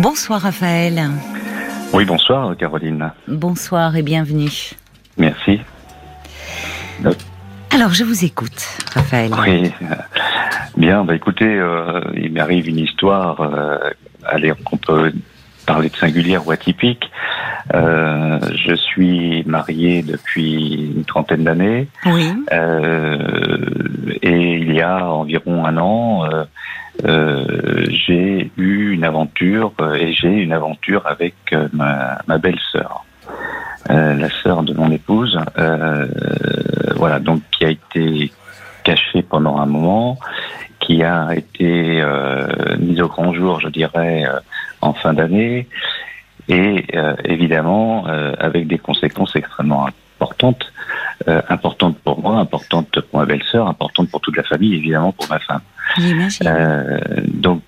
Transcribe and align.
Bonsoir 0.00 0.40
Raphaël. 0.40 1.10
Oui, 1.92 2.06
bonsoir 2.06 2.56
Caroline. 2.56 3.12
Bonsoir 3.28 3.94
et 3.96 4.02
bienvenue. 4.02 4.70
Merci. 5.18 5.60
Alors, 7.70 7.90
je 7.90 8.04
vous 8.04 8.24
écoute, 8.24 8.78
Raphaël. 8.94 9.30
Oui, 9.38 9.70
bien, 10.78 11.04
bah 11.04 11.14
écoutez, 11.14 11.44
euh, 11.44 12.00
il 12.14 12.32
m'arrive 12.32 12.66
une 12.66 12.78
histoire, 12.78 13.42
euh, 13.42 13.76
allez, 14.24 14.54
on 14.72 14.78
peut 14.78 15.12
parler 15.66 15.90
de 15.90 15.96
singulière 15.96 16.46
ou 16.46 16.50
atypique. 16.50 17.10
Euh, 17.74 18.40
je 18.54 18.74
suis 18.74 19.44
marié 19.44 20.02
depuis 20.02 20.92
une 20.96 21.04
trentaine 21.04 21.44
d'années. 21.44 21.88
Oui. 22.06 22.32
et 24.22 24.54
il 24.56 24.72
y 24.72 24.80
a 24.80 25.04
environ 25.04 25.66
un 25.66 25.76
an, 25.76 26.26
j'ai 27.04 28.50
eu 28.56 28.92
une 28.92 29.04
aventure 29.04 29.72
et 29.98 30.12
j'ai 30.12 30.28
une 30.28 30.52
aventure 30.52 31.06
avec 31.06 31.34
ma, 31.72 32.18
ma 32.26 32.38
belle-sœur. 32.38 33.04
la 33.88 34.30
sœur 34.42 34.62
de 34.62 34.74
mon 34.74 34.90
épouse, 34.90 35.38
voilà, 36.96 37.18
donc 37.18 37.42
qui 37.52 37.64
a 37.64 37.70
été 37.70 38.32
caché 38.84 39.22
pendant 39.22 39.58
un 39.58 39.66
moment, 39.66 40.18
qui 40.80 41.02
a 41.04 41.34
été 41.34 42.00
euh, 42.00 42.76
mise 42.78 43.00
au 43.00 43.08
grand 43.08 43.32
jour, 43.32 43.60
je 43.60 43.68
dirais, 43.68 44.24
euh, 44.26 44.40
en 44.80 44.94
fin 44.94 45.12
d'année, 45.12 45.68
et 46.48 46.84
euh, 46.94 47.14
évidemment 47.24 48.06
euh, 48.08 48.34
avec 48.38 48.66
des 48.66 48.78
conséquences 48.78 49.36
extrêmement 49.36 49.86
importantes, 49.86 50.72
euh, 51.28 51.42
importantes 51.48 51.98
pour 51.98 52.20
moi, 52.20 52.38
importantes 52.38 53.00
pour 53.00 53.20
ma 53.20 53.26
belle-sœur, 53.26 53.68
importantes 53.68 54.10
pour 54.10 54.20
toute 54.20 54.36
la 54.36 54.42
famille, 54.42 54.74
évidemment 54.74 55.12
pour 55.12 55.28
ma 55.28 55.38
femme. 55.38 55.60
Donc 57.26 57.62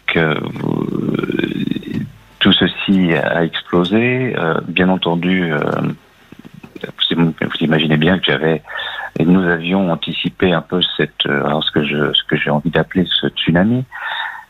tout 2.39 2.53
ceci 2.53 3.13
a 3.15 3.45
explosé. 3.45 4.35
bien 4.69 4.89
entendu, 4.89 5.53
vous, 7.17 7.35
imaginez 7.61 7.97
bien 7.97 8.19
que 8.19 8.25
j'avais 8.27 8.63
nous 9.21 9.47
avions 9.47 9.91
anticipé 9.91 10.53
un 10.53 10.63
peu 10.63 10.81
cette, 10.97 11.27
euh, 11.27 11.45
alors 11.45 11.63
ce 11.65 11.71
que 11.71 11.85
je, 11.85 12.13
ce 12.13 12.25
que 12.25 12.37
j'ai 12.37 12.51
envie 12.51 12.71
d'appeler 12.71 13.07
ce 13.21 13.29
tsunami. 13.29 13.85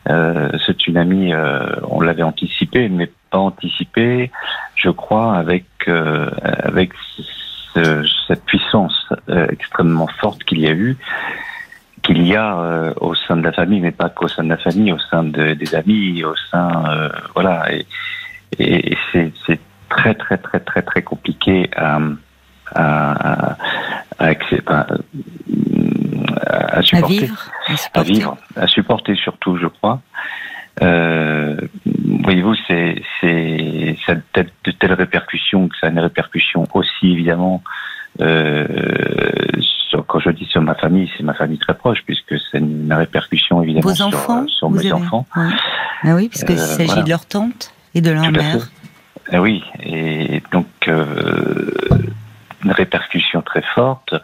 Euh, 0.09 0.51
ce 0.67 0.73
tsunami, 0.73 1.33
euh, 1.33 1.67
on 1.89 2.01
l'avait 2.01 2.23
anticipé, 2.23 2.89
mais 2.89 3.11
pas 3.31 3.39
anticipé, 3.39 4.31
je 4.75 4.91
crois, 4.91 5.37
avec 5.37 5.67
euh, 5.89 6.29
avec 6.63 6.93
ce, 7.75 8.05
cette 8.27 8.45
puissance 8.45 9.09
euh, 9.29 9.47
extrêmement 9.51 10.09
forte 10.21 10.43
qu'il 10.45 10.61
y 10.61 10.67
a 10.67 10.73
eu, 10.73 10.97
qu'il 12.03 12.27
y 12.27 12.35
a 12.37 12.93
au 13.01 13.15
sein 13.15 13.37
de 13.37 13.43
la 13.43 13.53
famille, 13.53 13.81
mais 13.81 13.93
pas 13.93 14.09
qu'au 14.09 14.29
sein 14.29 14.45
de 14.45 14.49
la 14.49 14.57
famille, 14.57 14.93
au 14.93 14.99
sein 14.99 15.25
de, 15.25 15.55
des 15.55 15.75
amis, 15.75 16.25
au 16.25 16.35
sein, 16.51 17.11
voilà, 17.35 17.73
et, 17.73 17.87
et, 18.59 18.93
et 18.93 18.99
c'est 19.15 19.61
très 19.89 20.15
très 20.15 20.39
très 20.39 20.61
très 20.61 20.83
très 20.83 21.03
compliqué 21.03 21.71
à 21.77 22.01
à, 22.75 23.57
à, 24.19 24.27
à, 26.59 26.83
supporter, 26.83 27.19
vivre, 27.19 27.51
à, 27.95 28.03
vivre, 28.03 28.37
à 28.57 28.67
supporter 28.67 29.15
surtout, 29.15 29.57
je 29.59 29.67
crois. 29.67 30.01
Euh, 30.83 31.57
voyez-vous, 32.25 32.55
c'est 32.67 33.03
c'est 33.21 33.97
ça 34.07 34.13
a 34.13 34.43
de 34.43 34.71
telles 34.71 34.95
répercussions 34.95 35.69
que 35.69 35.77
ça 35.79 35.89
a 35.89 35.91
une 35.91 35.99
répercussion 35.99 36.67
aussi 36.73 37.13
évidemment. 37.13 37.63
Euh, 38.21 38.67
sur, 39.93 40.07
quand 40.07 40.19
je 40.21 40.31
dis 40.31 40.47
sur 40.47 40.63
ma 40.63 40.75
famille, 40.75 41.11
c'est 41.17 41.23
ma 41.23 41.35
famille 41.35 41.59
très 41.59 41.75
proche 41.75 42.03
puisque 42.07 42.35
c'est 42.51 42.59
une 42.59 42.93
répercussion 42.93 43.63
évidemment 43.63 43.89
Vos 43.89 44.03
enfants, 44.03 44.47
sur, 44.49 44.71
mes 44.71 44.91
enfants. 44.93 45.27
Oui. 45.37 45.53
Ah 46.03 46.15
oui, 46.15 46.29
puisque 46.29 46.51
euh, 46.51 46.57
s'agit 46.57 46.87
voilà. 46.87 47.03
de 47.03 47.11
leur 47.11 47.27
tante 47.27 47.73
et 47.95 48.01
de 48.01 48.11
leur 48.11 48.25
Tout 48.25 48.33
mère. 48.33 48.71
Ah 49.31 49.41
oui, 49.41 49.63
et 49.83 50.43
donc 50.51 50.67
euh, 50.89 51.71
une 52.65 52.73
répercussion 52.73 53.43
très 53.43 53.63
forte, 53.75 54.15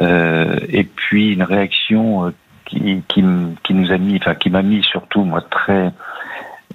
euh, 0.00 0.58
et 0.68 0.84
puis 0.84 1.32
une 1.32 1.42
réaction 1.42 2.26
euh, 2.26 2.30
qui, 2.64 3.02
qui, 3.08 3.24
qui, 3.62 3.74
nous 3.74 3.92
a 3.92 3.98
mis, 3.98 4.16
enfin 4.16 4.34
qui 4.34 4.50
m'a 4.50 4.62
mis 4.62 4.82
surtout 4.82 5.22
moi 5.24 5.42
très, 5.42 5.92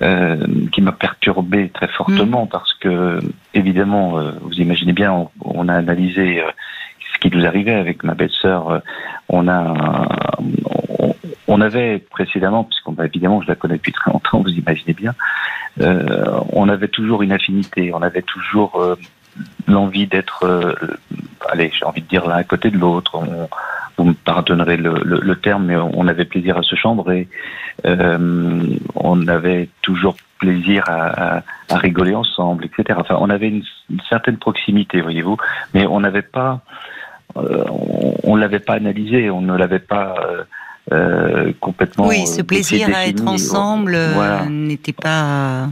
euh, 0.02 0.38
qui 0.72 0.82
m'a 0.82 0.92
perturbé 0.92 1.70
très 1.70 1.88
fortement 1.88 2.46
mmh. 2.46 2.50
parce 2.50 2.74
que 2.76 3.20
évidemment, 3.54 4.20
euh, 4.20 4.32
vous 4.42 4.54
imaginez 4.54 4.94
bien, 4.94 5.12
on, 5.12 5.30
on 5.42 5.68
a 5.68 5.74
analysé 5.74 6.42
euh, 6.42 6.52
ce 7.18 7.30
qui 7.30 7.36
nous 7.36 7.46
arrivait 7.46 7.74
avec 7.74 8.04
ma 8.04 8.14
belle-sœur. 8.14 8.82
on 9.30 9.48
a, 9.48 10.08
on, 11.00 11.16
on, 11.48 11.62
avait 11.62 12.00
précédemment, 12.00 12.64
puisqu'on 12.64 12.96
évidemment 13.04 13.42
je 13.42 13.48
la 13.48 13.56
connais 13.56 13.78
depuis 13.78 13.92
très 13.92 14.12
longtemps, 14.12 14.42
vous 14.42 14.50
imaginez 14.50 14.94
bien, 14.94 15.14
on 15.80 16.70
avait 16.70 16.88
toujours 16.88 17.24
une 17.24 17.32
affinité, 17.32 17.92
on 17.94 18.02
avait 18.02 18.22
toujours 18.22 18.98
l'envie 19.68 20.08
d'être, 20.08 20.44
euh, 20.44 20.74
allez, 21.50 21.72
j'ai 21.78 21.86
envie 21.86 22.02
de 22.02 22.08
dire 22.08 22.28
l'un 22.28 22.36
à 22.36 22.44
côté 22.44 22.70
de 22.70 22.78
l'autre. 22.78 23.20
Vous 23.98 24.04
me 24.04 24.14
pardonnerez 24.14 24.78
le, 24.78 25.02
le, 25.04 25.20
le, 25.20 25.36
terme, 25.36 25.66
mais 25.66 25.76
on 25.76 26.08
avait 26.08 26.26
plaisir 26.26 26.58
à 26.58 26.62
se 26.62 26.76
chambrer. 26.76 27.28
Euh, 27.86 28.62
on 28.96 29.28
avait 29.28 29.70
toujours 29.82 30.16
plaisir 30.40 30.84
à, 30.88 31.38
à, 31.38 31.44
à, 31.70 31.78
rigoler 31.78 32.14
ensemble, 32.14 32.66
etc. 32.66 33.00
Enfin, 33.02 33.18
on 33.20 33.30
avait 33.30 33.50
une, 33.50 33.64
certaine 34.08 34.38
proximité, 34.38 35.02
voyez-vous, 35.02 35.38
mais 35.74 35.88
on 35.88 36.00
n'avait 36.00 36.22
pas, 36.22 36.52
euh, 36.52 36.97
on, 38.24 38.36
ne 38.36 38.42
l'avait 38.42 38.60
pas 38.60 38.74
analysé, 38.74 39.30
on 39.30 39.42
ne 39.42 39.56
l'avait 39.56 39.80
pas. 39.80 40.16
Euh, 40.30 40.44
euh, 40.94 41.52
complètement. 41.60 42.08
Oui, 42.08 42.26
ce 42.28 42.42
plaisir 42.42 42.88
à 42.96 43.08
être 43.08 43.28
ensemble 43.28 43.94
euh, 43.94 44.14
voilà. 44.14 44.46
n'était 44.46 44.94
pas. 44.94 45.68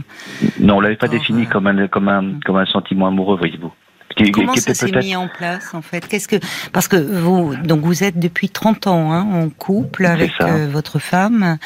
Non, 0.60 0.76
on 0.76 0.80
l'avait 0.80 0.96
pas 0.96 1.08
défini 1.08 1.46
comme 1.46 1.66
un 1.66 1.88
comme 1.88 2.08
un 2.08 2.38
comme 2.44 2.56
un 2.56 2.66
sentiment 2.66 3.06
amoureux, 3.06 3.38
voyez-vous. 3.38 3.72
Qui, 4.14 4.30
Comment 4.30 4.52
qui 4.52 4.60
ça 4.60 4.72
s'est 4.72 4.90
mis 4.92 5.16
en 5.16 5.28
place 5.28 5.74
en 5.74 5.82
fait? 5.82 6.06
Qu'est-ce 6.06 6.28
que 6.28 6.36
parce 6.72 6.88
que 6.88 6.96
vous 6.96 7.54
donc 7.56 7.80
vous 7.80 8.04
êtes 8.04 8.18
depuis 8.18 8.48
30 8.48 8.86
ans 8.86 9.12
hein, 9.12 9.26
en 9.30 9.48
couple 9.50 10.06
avec 10.06 10.32
euh, 10.40 10.68
votre 10.70 10.98
femme 10.98 11.58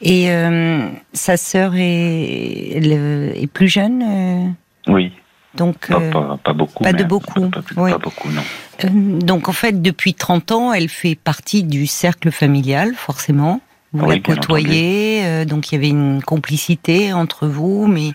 et 0.00 0.30
euh, 0.32 0.88
sa 1.12 1.36
sœur 1.36 1.74
est, 1.76 2.80
est 2.80 3.46
plus 3.52 3.68
jeune. 3.68 4.02
Euh... 4.02 4.92
Oui. 4.92 5.12
Donc 5.54 5.88
pas, 5.88 6.00
pas, 6.00 6.38
pas 6.42 6.52
beaucoup. 6.52 6.82
Pas 6.82 6.92
de 6.92 7.04
beaucoup. 7.04 7.48
Pas, 7.50 7.60
oui. 7.76 7.90
pas 7.90 7.98
beaucoup, 7.98 8.30
non. 8.30 8.42
Euh, 8.84 8.88
donc 9.20 9.48
en 9.48 9.52
fait, 9.52 9.82
depuis 9.82 10.14
30 10.14 10.52
ans, 10.52 10.72
elle 10.72 10.88
fait 10.88 11.14
partie 11.14 11.62
du 11.62 11.86
cercle 11.86 12.30
familial, 12.30 12.94
forcément. 12.94 13.60
Vous 13.94 14.06
oui, 14.06 14.22
la 14.26 14.34
côtoyez, 14.34 15.22
euh, 15.24 15.44
donc 15.44 15.70
il 15.70 15.74
y 15.74 15.78
avait 15.78 15.90
une 15.90 16.22
complicité 16.22 17.12
entre 17.12 17.46
vous, 17.46 17.86
mais 17.86 18.12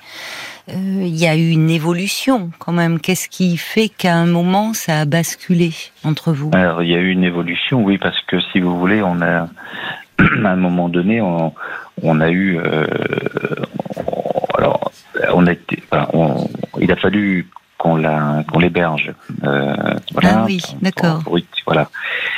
euh, 0.69 1.03
il 1.03 1.15
y 1.15 1.27
a 1.27 1.35
eu 1.35 1.51
une 1.51 1.69
évolution 1.69 2.49
quand 2.57 2.71
même. 2.71 2.99
Qu'est-ce 2.99 3.29
qui 3.29 3.57
fait 3.57 3.87
qu'à 3.87 4.15
un 4.15 4.25
moment 4.25 4.73
ça 4.73 5.01
a 5.01 5.05
basculé 5.05 5.73
entre 6.03 6.33
vous? 6.33 6.49
Alors 6.53 6.81
il 6.81 6.89
y 6.89 6.95
a 6.95 6.97
eu 6.97 7.11
une 7.11 7.23
évolution, 7.23 7.83
oui, 7.83 7.99
parce 7.99 8.19
que 8.21 8.39
si 8.51 8.59
vous 8.59 8.75
voulez, 8.79 9.03
on 9.03 9.21
a 9.21 9.47
à 10.19 10.49
un 10.49 10.55
moment 10.55 10.89
donné, 10.89 11.21
on, 11.21 11.53
on 12.01 12.21
a 12.21 12.29
eu, 12.29 12.57
euh, 12.57 12.85
on 15.33 15.47
a 15.47 15.51
été, 15.51 15.83
enfin, 15.91 16.07
on, 16.13 16.49
il 16.79 16.91
a 16.91 16.95
fallu 16.95 17.47
qu'on 17.77 17.95
la 17.95 18.43
qu'on 18.51 18.59
l'héberge. 18.59 19.13
Euh, 19.43 19.75
voilà, 20.13 20.39
ah 20.39 20.45
oui, 20.45 20.61
d'accord. 20.81 21.23
Voilà. 21.65 21.89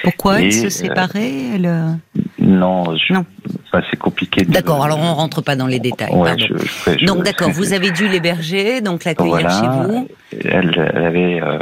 Pourquoi 0.03 0.41
elle 0.41 0.51
se 0.51 0.69
séparait 0.69 1.55
elle... 1.55 1.97
Non, 2.39 2.95
je, 2.95 3.13
non. 3.13 3.25
Enfin, 3.65 3.83
c'est 3.89 3.97
compliqué. 3.97 4.43
De... 4.43 4.51
D'accord. 4.51 4.83
Alors 4.83 4.99
on 4.99 5.13
rentre 5.13 5.41
pas 5.41 5.55
dans 5.55 5.67
les 5.67 5.79
détails. 5.79 6.13
Ouais, 6.13 6.35
pardon. 6.35 6.45
je, 6.85 6.97
je, 6.97 7.05
donc 7.05 7.23
d'accord, 7.23 7.51
vous 7.51 7.73
avez 7.73 7.91
dû 7.91 8.07
l'héberger, 8.07 8.81
donc 8.81 9.03
l'accueillir 9.03 9.31
voilà, 9.31 9.49
chez 9.49 9.67
vous. 9.67 10.07
Elle, 10.31 10.91
elle 10.93 11.05
avait, 11.05 11.41
euh, 11.41 11.59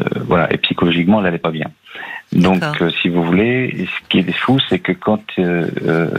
euh, 0.00 0.04
voilà, 0.26 0.52
et 0.52 0.58
psychologiquement, 0.58 1.18
elle 1.18 1.24
n'allait 1.24 1.38
pas 1.38 1.50
bien. 1.50 1.66
Donc, 2.32 2.62
euh, 2.82 2.90
si 3.02 3.08
vous 3.08 3.22
voulez, 3.22 3.86
ce 3.86 4.08
qui 4.08 4.18
est 4.18 4.32
fou, 4.32 4.58
c'est 4.68 4.80
que 4.80 4.92
quand 4.92 5.22
euh, 5.38 6.10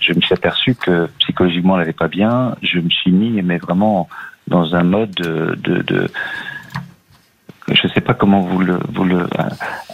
je 0.00 0.12
me 0.14 0.20
suis 0.20 0.32
aperçu 0.32 0.74
que 0.74 1.08
psychologiquement, 1.20 1.74
elle 1.74 1.80
n'allait 1.80 1.92
pas 1.92 2.08
bien, 2.08 2.56
je 2.62 2.78
me 2.80 2.90
suis 2.90 3.12
mis, 3.12 3.42
mais 3.42 3.58
vraiment 3.58 4.08
dans 4.48 4.74
un 4.74 4.82
mode 4.82 5.12
de, 5.12 5.54
de, 5.56 5.82
de 5.82 6.10
je 7.68 7.88
sais 7.88 8.00
pas 8.00 8.14
comment 8.14 8.40
vous 8.40 8.58
le, 8.58 8.78
vous 8.90 9.04
le, 9.04 9.26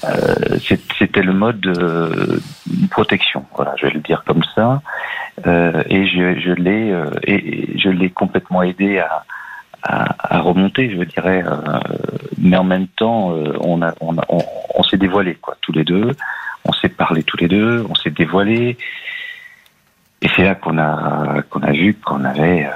euh, 0.05 0.59
c'était 0.99 1.23
le 1.23 1.33
mode 1.33 1.61
de 1.61 2.41
protection. 2.91 3.45
Voilà, 3.55 3.75
je 3.77 3.87
vais 3.87 3.93
le 3.93 4.01
dire 4.01 4.25
comme 4.27 4.43
ça. 4.55 4.83
Euh, 5.47 5.83
et 5.87 6.07
je, 6.07 6.41
je 6.41 6.53
l'ai, 6.53 6.91
euh, 6.91 7.11
et 7.23 7.79
je 7.79 7.89
l'ai 7.89 8.11
complètement 8.11 8.63
aidé 8.63 8.99
à, 8.99 9.25
à, 9.83 10.41
remonter, 10.41 10.91
je 10.91 11.03
dirais. 11.05 11.45
Euh, 11.47 11.81
mais 12.39 12.57
en 12.57 12.65
même 12.65 12.87
temps, 12.89 13.33
euh, 13.33 13.57
on 13.61 13.83
a, 13.83 13.95
on, 14.01 14.19
a, 14.19 14.25
on, 14.29 14.39
on 14.75 14.83
s'est 14.83 14.97
dévoilé 14.97 15.35
quoi, 15.35 15.57
tous 15.61 15.73
les 15.73 15.85
deux. 15.85 16.13
On 16.65 16.73
s'est 16.73 16.89
parlé 16.89 17.23
tous 17.23 17.37
les 17.39 17.49
deux. 17.49 17.85
On 17.89 17.95
s'est 17.95 18.11
dévoilé. 18.11 18.77
Et 20.23 20.29
c'est 20.37 20.43
là 20.43 20.55
qu'on 20.55 20.77
a, 20.79 21.43
qu'on 21.49 21.63
a 21.63 21.73
vu 21.73 21.95
qu'on 21.95 22.25
avait, 22.25 22.69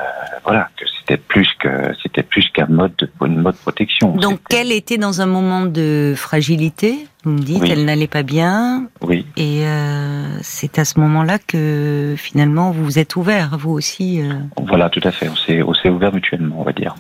voilà, 0.45 0.69
que 0.77 0.85
c'était 0.99 1.19
plus 1.19 1.49
que 1.59 1.69
c'était 2.03 2.23
plus 2.23 2.49
qu'un 2.49 2.67
mode 2.67 2.95
de, 2.97 3.11
une 3.27 3.41
mode 3.41 3.57
protection. 3.57 4.17
Donc 4.17 4.41
elle 4.51 4.73
était 4.73 4.97
dans 4.97 5.21
un 5.21 5.27
moment 5.27 5.67
de 5.67 6.15
fragilité. 6.17 7.07
Vous 7.25 7.33
me 7.33 7.39
dites, 7.39 7.65
elle 7.65 7.85
n'allait 7.85 8.07
pas 8.07 8.23
bien. 8.23 8.89
Oui. 9.03 9.27
Et 9.37 9.67
euh, 9.67 10.39
c'est 10.43 10.79
à 10.79 10.85
ce 10.85 10.99
moment-là 11.01 11.39
que 11.39 12.15
finalement 12.17 12.71
vous 12.71 12.85
vous 12.85 12.99
êtes 12.99 13.17
ouvert, 13.17 13.57
vous 13.59 13.73
aussi. 13.73 14.23
Euh. 14.23 14.33
Voilà, 14.67 14.89
tout 14.89 15.01
à 15.05 15.11
fait. 15.11 15.29
On 15.29 15.37
s'est 15.37 15.63
on 15.63 15.75
s'est 15.75 15.91
ouvert 15.91 16.13
mutuellement, 16.13 16.57
on 16.61 16.65
va 16.65 16.73
dire. 16.73 16.95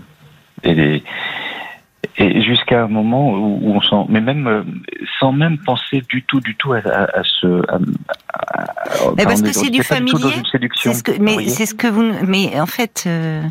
Et 0.62 0.74
les, 0.74 1.02
et 2.16 2.42
jusqu'à 2.42 2.84
un 2.84 2.88
moment 2.88 3.32
où, 3.32 3.74
on 3.74 3.80
sent, 3.80 4.06
mais 4.08 4.20
même 4.20 4.46
euh, 4.46 4.62
sans 5.18 5.32
même 5.32 5.58
penser 5.58 6.02
du 6.08 6.22
tout, 6.22 6.40
du 6.40 6.54
tout 6.56 6.72
à, 6.72 6.80
ce. 7.22 7.62
mais 9.16 9.24
parce 9.24 9.42
que 9.42 9.52
c'est 9.52 9.70
du 9.70 9.82
familier. 9.82 10.34
C'est 10.74 10.94
ce 10.94 11.02
que, 11.02 11.12
mais 11.20 11.48
c'est 11.48 11.66
ce 11.66 11.74
que 11.74 11.86
vous. 11.86 12.12
Mais 12.26 12.58
en 12.60 12.66
fait, 12.66 13.04
euh, 13.06 13.42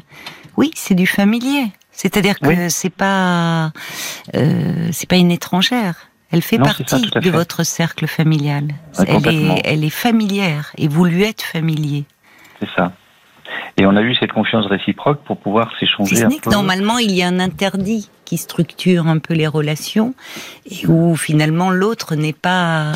oui, 0.58 0.72
c'est 0.76 0.96
du 0.96 1.08
familier. 1.08 1.68
C'est-à-dire 1.92 2.40
que 2.40 2.70
c'est 2.70 2.90
pas, 2.90 3.72
euh, 4.36 4.88
c'est 4.92 5.08
pas 5.08 5.18
une 5.18 5.32
étrangère. 5.32 5.96
Elle 6.32 6.42
fait 6.42 6.58
partie 6.58 7.12
de 7.12 7.30
votre 7.30 7.64
cercle 7.64 8.08
familial. 8.08 8.70
elle, 9.08 9.28
est, 9.28 9.62
elle 9.66 9.84
est 9.84 9.92
familière 9.92 10.72
et 10.80 10.88
vous 10.88 11.06
lui 11.06 11.24
êtes 11.24 11.44
familier. 11.44 12.06
C'est 12.60 12.70
ça. 12.76 12.92
Et 13.78 13.86
on 13.86 13.96
a 13.96 14.02
eu 14.02 14.14
cette 14.16 14.32
confiance 14.32 14.68
réciproque 14.68 15.24
pour 15.24 15.38
pouvoir 15.38 15.72
s'échanger. 15.80 16.16
Si 16.16 16.22
ce 16.44 16.50
normalement, 16.50 17.00
il 17.00 17.12
y 17.12 17.24
a 17.24 17.28
un 17.28 17.40
interdit 17.40 18.10
qui 18.24 18.38
structure 18.38 19.08
un 19.08 19.18
peu 19.18 19.34
les 19.34 19.48
relations 19.48 20.14
et 20.70 20.86
où 20.88 21.16
finalement 21.16 21.72
l'autre 21.72 22.16
n'est 22.16 22.34
pas 22.34 22.94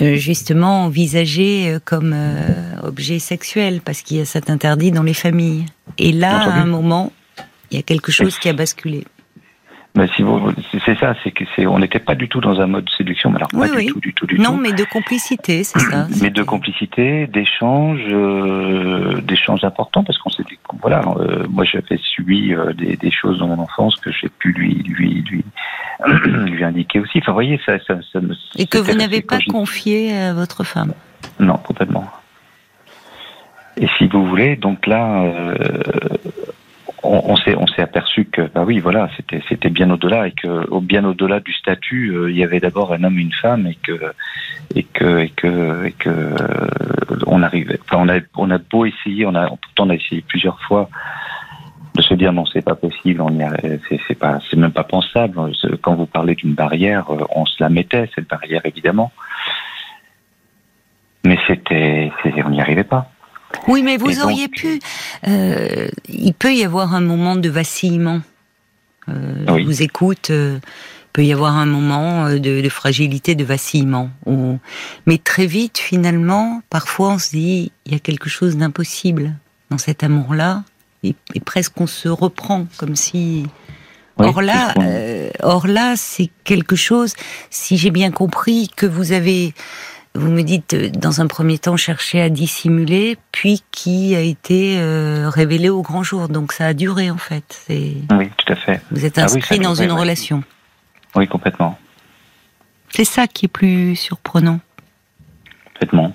euh, 0.00 0.16
justement 0.16 0.84
envisagé 0.84 1.68
euh, 1.68 1.78
comme 1.82 2.12
euh, 2.14 2.80
objet 2.82 3.18
sexuel 3.18 3.80
parce 3.82 4.02
qu'il 4.02 4.18
y 4.18 4.20
a 4.20 4.24
cet 4.24 4.50
interdit 4.50 4.90
dans 4.90 5.02
les 5.02 5.14
familles. 5.14 5.66
Et 5.98 6.12
là, 6.12 6.38
à 6.38 6.52
un 6.52 6.66
moment, 6.66 7.12
il 7.70 7.76
y 7.76 7.80
a 7.80 7.82
quelque 7.82 8.12
chose 8.12 8.38
qui 8.38 8.48
a 8.48 8.52
basculé. 8.52 9.04
Mais 9.96 10.08
si 10.16 10.22
vous, 10.22 10.52
c'est 10.84 10.98
ça, 10.98 11.14
c'est 11.22 11.30
que 11.30 11.44
c'est, 11.54 11.66
on 11.68 11.78
n'était 11.78 12.00
pas 12.00 12.16
du 12.16 12.28
tout 12.28 12.40
dans 12.40 12.60
un 12.60 12.66
mode 12.66 12.88
séduction, 12.98 13.30
mais 13.30 13.36
alors 13.36 13.48
pas 13.48 13.68
du 13.68 13.86
tout, 13.86 14.00
du 14.00 14.12
tout, 14.12 14.26
du 14.26 14.38
non, 14.38 14.44
tout. 14.44 14.52
Non, 14.56 14.58
mais 14.58 14.72
de 14.72 14.82
complicité, 14.82 15.62
c'est 15.62 15.78
ça. 15.78 16.08
Mais 16.20 16.30
de 16.30 16.42
complicité, 16.42 17.28
d'échanges, 17.28 18.00
euh, 18.08 19.20
d'échanges 19.20 19.62
importants, 19.62 20.02
parce 20.02 20.18
qu'on 20.18 20.30
s'est 20.30 20.42
dit, 20.42 20.58
voilà, 20.80 21.00
euh, 21.18 21.46
moi 21.48 21.64
j'avais 21.64 21.96
subi 21.98 22.52
euh, 22.52 22.72
des, 22.72 22.96
des, 22.96 23.10
choses 23.12 23.38
dans 23.38 23.46
mon 23.46 23.60
enfance 23.60 23.94
que 23.96 24.10
j'ai 24.10 24.28
pu 24.28 24.50
lui, 24.52 24.74
lui, 24.82 25.22
lui, 25.30 25.44
lui 26.50 26.64
indiquer 26.64 26.98
aussi. 26.98 27.18
Enfin, 27.18 27.30
vous 27.30 27.36
voyez, 27.36 27.60
ça, 27.64 27.78
ça, 27.86 27.94
ça 28.12 28.18
Et 28.56 28.66
que 28.66 28.78
vous 28.78 28.94
n'avez 28.94 29.22
pas 29.22 29.38
confié 29.48 30.16
à 30.16 30.34
votre 30.34 30.64
femme. 30.64 30.92
Non, 31.38 31.56
complètement. 31.56 32.10
Et 33.76 33.86
si 33.96 34.08
vous 34.08 34.26
voulez, 34.26 34.56
donc 34.56 34.88
là, 34.88 35.22
on, 37.04 37.36
s'est 37.36 37.54
on 37.56 37.66
s'est 37.66 37.82
aperçu 37.82 38.24
que 38.24 38.42
bah 38.42 38.64
oui 38.66 38.78
voilà 38.78 39.08
c'était 39.16 39.42
c'était 39.48 39.70
bien 39.70 39.90
au-delà 39.90 40.28
et 40.28 40.32
que 40.32 40.80
bien 40.80 41.04
au-delà 41.04 41.40
du 41.40 41.52
statut 41.52 42.08
euh, 42.08 42.30
il 42.30 42.36
y 42.36 42.42
avait 42.42 42.60
d'abord 42.60 42.92
un 42.92 43.04
homme 43.04 43.18
et 43.18 43.22
une 43.22 43.32
femme 43.32 43.66
et 43.66 43.76
que 43.76 44.12
et 44.74 44.84
que 44.84 45.20
et 45.20 45.30
que 45.30 45.86
et 45.86 45.92
que 45.92 46.08
euh, 46.08 46.68
on 47.26 47.42
arrivait 47.42 47.78
enfin 47.82 47.98
on 48.00 48.08
a 48.08 48.20
on 48.36 48.50
a 48.50 48.58
beau 48.58 48.86
essayer 48.86 49.26
on 49.26 49.34
a 49.34 49.48
pourtant 49.48 49.86
on 49.86 49.90
a 49.90 49.94
essayé 49.94 50.22
plusieurs 50.26 50.60
fois 50.62 50.88
de 51.94 52.02
se 52.02 52.14
dire 52.14 52.32
non 52.32 52.44
c'est 52.46 52.64
pas 52.64 52.74
possible 52.74 53.20
on 53.20 53.38
c'est 53.88 54.00
c'est 54.08 54.18
pas 54.18 54.40
c'est 54.50 54.56
même 54.56 54.72
pas 54.72 54.84
pensable. 54.84 55.52
Quand 55.82 55.94
vous 55.94 56.06
parlez 56.06 56.34
d'une 56.34 56.54
barrière 56.54 57.10
euh, 57.10 57.24
on 57.34 57.46
se 57.46 57.62
la 57.62 57.68
mettait 57.68 58.10
cette 58.14 58.28
barrière 58.28 58.62
évidemment. 58.64 59.12
Mais 61.24 61.38
c'était 61.46 62.12
on 62.44 62.50
n'y 62.50 62.60
arrivait 62.60 62.84
pas 62.84 63.13
oui, 63.68 63.82
mais 63.82 63.96
vous 63.96 64.20
auriez 64.20 64.48
pu. 64.48 64.80
Euh, 65.26 65.88
il 66.08 66.34
peut 66.34 66.54
y 66.54 66.64
avoir 66.64 66.94
un 66.94 67.00
moment 67.00 67.36
de 67.36 67.48
vacillement. 67.48 68.20
Euh, 69.08 69.58
Je 69.58 69.64
vous 69.64 69.82
écoute. 69.82 70.30
Euh, 70.30 70.58
il 70.62 71.08
peut 71.12 71.24
y 71.24 71.32
avoir 71.32 71.56
un 71.56 71.66
moment 71.66 72.26
euh, 72.26 72.38
de, 72.38 72.60
de 72.60 72.68
fragilité, 72.68 73.34
de 73.34 73.44
vacillement. 73.44 74.10
Mais 75.06 75.18
très 75.18 75.46
vite, 75.46 75.78
finalement, 75.78 76.62
parfois, 76.70 77.10
on 77.10 77.18
se 77.18 77.30
dit 77.30 77.72
il 77.86 77.92
y 77.92 77.94
a 77.94 78.00
quelque 78.00 78.28
chose 78.28 78.56
d'impossible 78.56 79.34
dans 79.70 79.78
cet 79.78 80.02
amour-là, 80.02 80.64
et, 81.04 81.14
presque 81.44 81.80
on 81.80 81.86
se 81.86 82.08
reprend, 82.08 82.66
comme 82.78 82.96
si. 82.96 83.46
or 84.16 84.42
là, 84.42 84.74
or 85.42 85.66
là, 85.66 85.94
c'est 85.96 86.30
quelque 86.44 86.76
chose. 86.76 87.14
Si 87.50 87.76
j'ai 87.76 87.90
bien 87.90 88.10
compris 88.10 88.70
que 88.74 88.86
vous 88.86 89.12
avez 89.12 89.54
vous 90.14 90.30
me 90.30 90.42
dites, 90.42 90.74
euh, 90.74 90.90
dans 90.90 91.20
un 91.20 91.26
premier 91.26 91.58
temps, 91.58 91.76
chercher 91.76 92.20
à 92.20 92.28
dissimuler, 92.28 93.16
puis 93.32 93.62
qui 93.72 94.14
a 94.14 94.20
été 94.20 94.78
euh, 94.78 95.28
révélé 95.28 95.68
au 95.68 95.82
grand 95.82 96.02
jour. 96.02 96.28
Donc 96.28 96.52
ça 96.52 96.66
a 96.66 96.74
duré, 96.74 97.10
en 97.10 97.16
fait. 97.16 97.66
Oui, 97.68 98.30
tout 98.36 98.52
à 98.52 98.56
fait. 98.56 98.80
Vous 98.90 99.04
êtes 99.04 99.18
ah 99.18 99.24
inscrit 99.24 99.58
dans 99.58 99.74
une 99.74 99.92
relation. 99.92 100.44
Oui, 101.16 101.26
complètement. 101.26 101.78
C'est 102.90 103.04
ça 103.04 103.26
qui 103.26 103.46
est 103.46 103.48
plus 103.48 103.96
surprenant. 103.96 104.60
Complètement. 105.72 106.14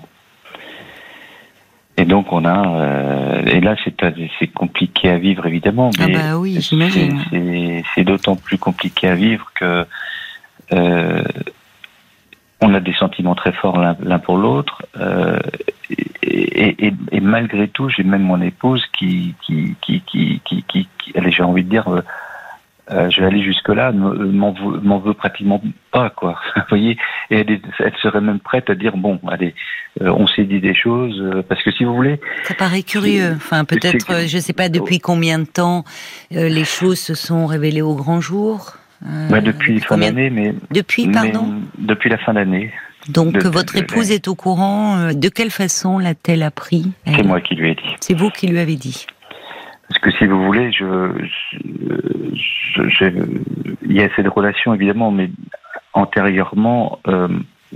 Et 1.98 2.06
donc 2.06 2.32
on 2.32 2.46
a, 2.46 2.80
euh, 2.80 3.42
et 3.44 3.60
là 3.60 3.76
c'est 3.84 4.46
compliqué 4.46 5.10
à 5.10 5.18
vivre 5.18 5.44
évidemment. 5.44 5.90
ah 5.98 6.08
bah 6.08 6.38
oui, 6.38 6.58
j'imagine. 6.58 7.22
C'est 7.94 8.04
d'autant 8.04 8.36
plus 8.36 8.56
compliqué 8.56 9.08
à 9.08 9.14
vivre 9.14 9.52
que 9.54 9.84
on 12.60 12.74
a 12.74 12.80
des 12.80 12.92
sentiments 12.94 13.34
très 13.34 13.52
forts 13.52 13.78
l'un 13.78 14.18
pour 14.18 14.36
l'autre. 14.36 14.82
Euh, 14.98 15.38
et, 16.22 16.86
et, 16.86 16.94
et, 17.12 17.20
malgré 17.20 17.68
tout, 17.68 17.88
j'ai 17.88 18.02
même 18.02 18.22
mon 18.22 18.40
épouse 18.40 18.84
qui, 18.98 19.34
qui, 19.44 19.76
qui, 19.80 20.02
qui, 20.02 20.40
qui, 20.44 20.64
qui, 20.64 20.88
j'ai 21.14 21.42
envie 21.42 21.64
de 21.64 21.70
dire, 21.70 21.88
euh, 21.88 22.02
euh 22.90 23.10
je 23.10 23.20
vais 23.20 23.26
aller 23.26 23.42
jusque-là, 23.42 23.92
m'en 23.92 24.52
veut, 24.52 25.00
veut, 25.00 25.14
pratiquement 25.14 25.62
pas, 25.90 26.10
quoi. 26.10 26.38
Vous 26.56 26.62
voyez, 26.68 26.98
et 27.30 27.38
elle, 27.40 27.60
elle, 27.78 27.92
serait 28.02 28.20
même 28.20 28.40
prête 28.40 28.68
à 28.68 28.74
dire, 28.74 28.96
bon, 28.96 29.18
allez, 29.28 29.54
euh, 30.02 30.12
on 30.16 30.26
s'est 30.26 30.44
dit 30.44 30.60
des 30.60 30.74
choses, 30.74 31.18
euh, 31.20 31.42
parce 31.48 31.62
que 31.62 31.72
si 31.72 31.84
vous 31.84 31.94
voulez... 31.94 32.20
Ça 32.44 32.54
paraît 32.54 32.82
curieux. 32.82 33.32
Enfin, 33.36 33.64
peut-être, 33.64 34.26
je 34.28 34.38
sais 34.38 34.52
pas 34.52 34.68
depuis 34.68 34.98
combien 34.98 35.38
de 35.38 35.46
temps 35.46 35.84
les 36.30 36.64
choses 36.64 36.98
se 36.98 37.14
sont 37.14 37.46
révélées 37.46 37.82
au 37.82 37.94
grand 37.94 38.20
jour. 38.20 38.79
Euh, 39.06 39.40
depuis 39.40 39.80
fin 39.80 39.96
d'année, 39.96 40.28
mais 40.28 40.54
depuis 40.70 41.08
pardon. 41.08 41.54
depuis 41.78 42.10
la 42.10 42.18
fin 42.18 42.34
d'année. 42.34 42.70
Donc 43.08 43.36
votre 43.44 43.76
épouse 43.76 44.10
est 44.10 44.28
au 44.28 44.34
courant. 44.34 44.98
Euh, 44.98 45.12
de 45.12 45.28
quelle 45.28 45.50
façon 45.50 45.98
l'a-t-elle 45.98 46.42
appris 46.42 46.92
C'est 47.06 47.22
moi 47.22 47.40
qui 47.40 47.54
lui 47.54 47.70
ai 47.70 47.74
dit. 47.74 47.96
C'est 48.00 48.14
vous 48.14 48.30
qui 48.30 48.46
lui 48.46 48.58
avez 48.58 48.76
dit. 48.76 49.06
Parce 49.88 50.00
que 50.02 50.10
si 50.12 50.26
vous 50.26 50.44
voulez, 50.44 50.70
je, 50.70 51.10
je, 52.34 53.04
il 53.86 53.92
y 53.92 54.02
a 54.02 54.08
cette 54.14 54.28
relation 54.28 54.74
évidemment, 54.74 55.10
mais 55.10 55.30
antérieurement, 55.94 57.00
euh, 57.08 57.26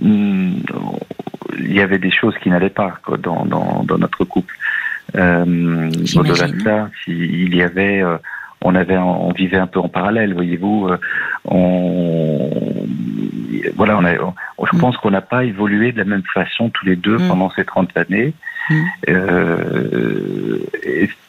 il 0.01 0.63
y 1.59 1.81
avait 1.81 1.99
des 1.99 2.13
choses 2.13 2.35
qui 2.43 2.51
n'allaient 2.51 2.69
pas 2.71 2.99
quoi, 3.05 3.17
dans, 3.17 3.47
dans, 3.47 3.83
dans, 3.83 3.99
notre 3.99 4.25
couple. 4.25 4.55
Euh, 5.17 5.91
Au-delà 6.15 6.49
de 6.49 6.61
ça, 6.61 6.91
il 7.09 7.55
y 7.55 7.63
avait 7.63 8.03
on 8.65 8.75
avait, 8.75 8.97
on 8.97 9.31
vivait 9.33 9.59
un 9.59 9.67
peu 9.67 9.79
en 9.79 9.89
parallèle, 9.89 10.33
voyez-vous. 10.33 10.89
Euh, 10.89 10.99
on, 11.45 12.51
voilà, 13.77 13.99
on 13.99 14.05
a, 14.05 14.15
je 14.15 14.77
mm. 14.77 14.81
pense 14.81 14.97
qu'on 14.97 15.11
n'a 15.11 15.21
pas 15.21 15.45
évolué 15.45 15.93
de 15.93 15.99
la 15.99 16.05
même 16.05 16.23
façon 16.33 16.71
tous 16.71 16.87
les 16.87 16.97
deux 16.97 17.19
mm. 17.19 17.29
pendant 17.29 17.51
ces 17.51 17.65
30 17.65 17.95
années. 17.97 18.33
Mm. 18.71 18.83
Euh, 19.11 20.59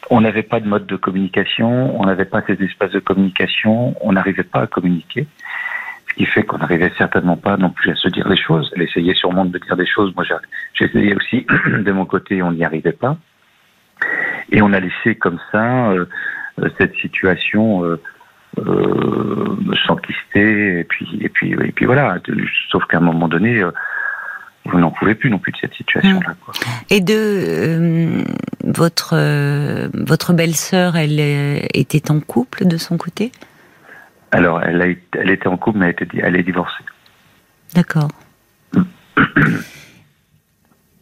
on 0.09 0.21
n'avait 0.21 0.43
pas 0.43 0.61
de 0.61 0.67
mode 0.67 0.87
de 0.87 0.95
communication, 0.95 1.99
on 1.99 2.05
n'avait 2.05 2.25
pas 2.25 2.41
ces 2.47 2.53
espaces 2.63 2.91
de 2.91 2.99
communication, 2.99 3.95
on 3.99 4.13
n'arrivait 4.13 4.43
pas 4.43 4.61
à 4.61 4.67
communiquer. 4.67 5.27
Ce 6.09 6.13
qui 6.13 6.25
fait 6.25 6.43
qu'on 6.43 6.59
n'arrivait 6.59 6.93
certainement 6.97 7.35
pas 7.35 7.57
non 7.57 7.69
plus 7.69 7.91
à 7.91 7.95
se 7.95 8.07
dire 8.07 8.29
les 8.29 8.37
choses. 8.37 8.71
Elle 8.77 8.83
essayait 8.83 9.13
sûrement 9.13 9.43
de 9.43 9.57
dire 9.57 9.75
des 9.75 9.85
choses. 9.85 10.15
Moi, 10.15 10.23
j'essayais 10.73 11.13
aussi 11.13 11.45
de 11.67 11.91
mon 11.91 12.05
côté, 12.05 12.41
on 12.41 12.53
n'y 12.53 12.63
arrivait 12.63 12.93
pas. 12.93 13.17
Et 14.51 14.61
on 14.61 14.71
a 14.73 14.79
laissé 14.79 15.15
comme 15.15 15.39
ça 15.51 15.89
euh, 15.91 16.05
euh, 16.05 16.05
cette 16.77 16.95
situation 16.95 17.83
euh, 17.83 18.01
euh, 18.59 19.57
s'enquister 19.85 20.79
et 20.79 20.83
puis 20.83 21.07
et 21.21 21.29
puis 21.29 21.51
et 21.51 21.71
puis 21.71 21.85
voilà. 21.85 22.17
Sauf 22.71 22.85
qu'à 22.85 22.97
un 22.97 23.01
moment 23.01 23.27
donné 23.27 23.61
vous 24.65 24.79
n'en 24.79 24.91
pouvez 24.91 25.13
plus 25.13 25.29
non 25.29 25.37
plus 25.37 25.51
de 25.51 25.57
cette 25.57 25.73
situation-là. 25.73 26.31
Mmh. 26.31 26.53
Et 26.89 27.01
de 27.01 28.23
votre 28.63 29.15
votre 29.93 30.33
belle-sœur, 30.33 30.95
elle 30.95 31.19
était 31.73 32.09
en 32.09 32.19
couple 32.19 32.65
de 32.65 32.77
son 32.77 32.97
côté? 32.97 33.31
Alors, 34.35 34.61
elle, 34.61 34.81
a, 34.81 34.87
elle 35.13 35.29
était 35.29 35.47
en 35.47 35.55
couple, 35.55 35.79
mais 35.79 35.85
elle, 35.85 36.03
était, 36.03 36.19
elle 36.21 36.35
est 36.35 36.43
divorcée. 36.43 36.83
D'accord. 37.73 38.09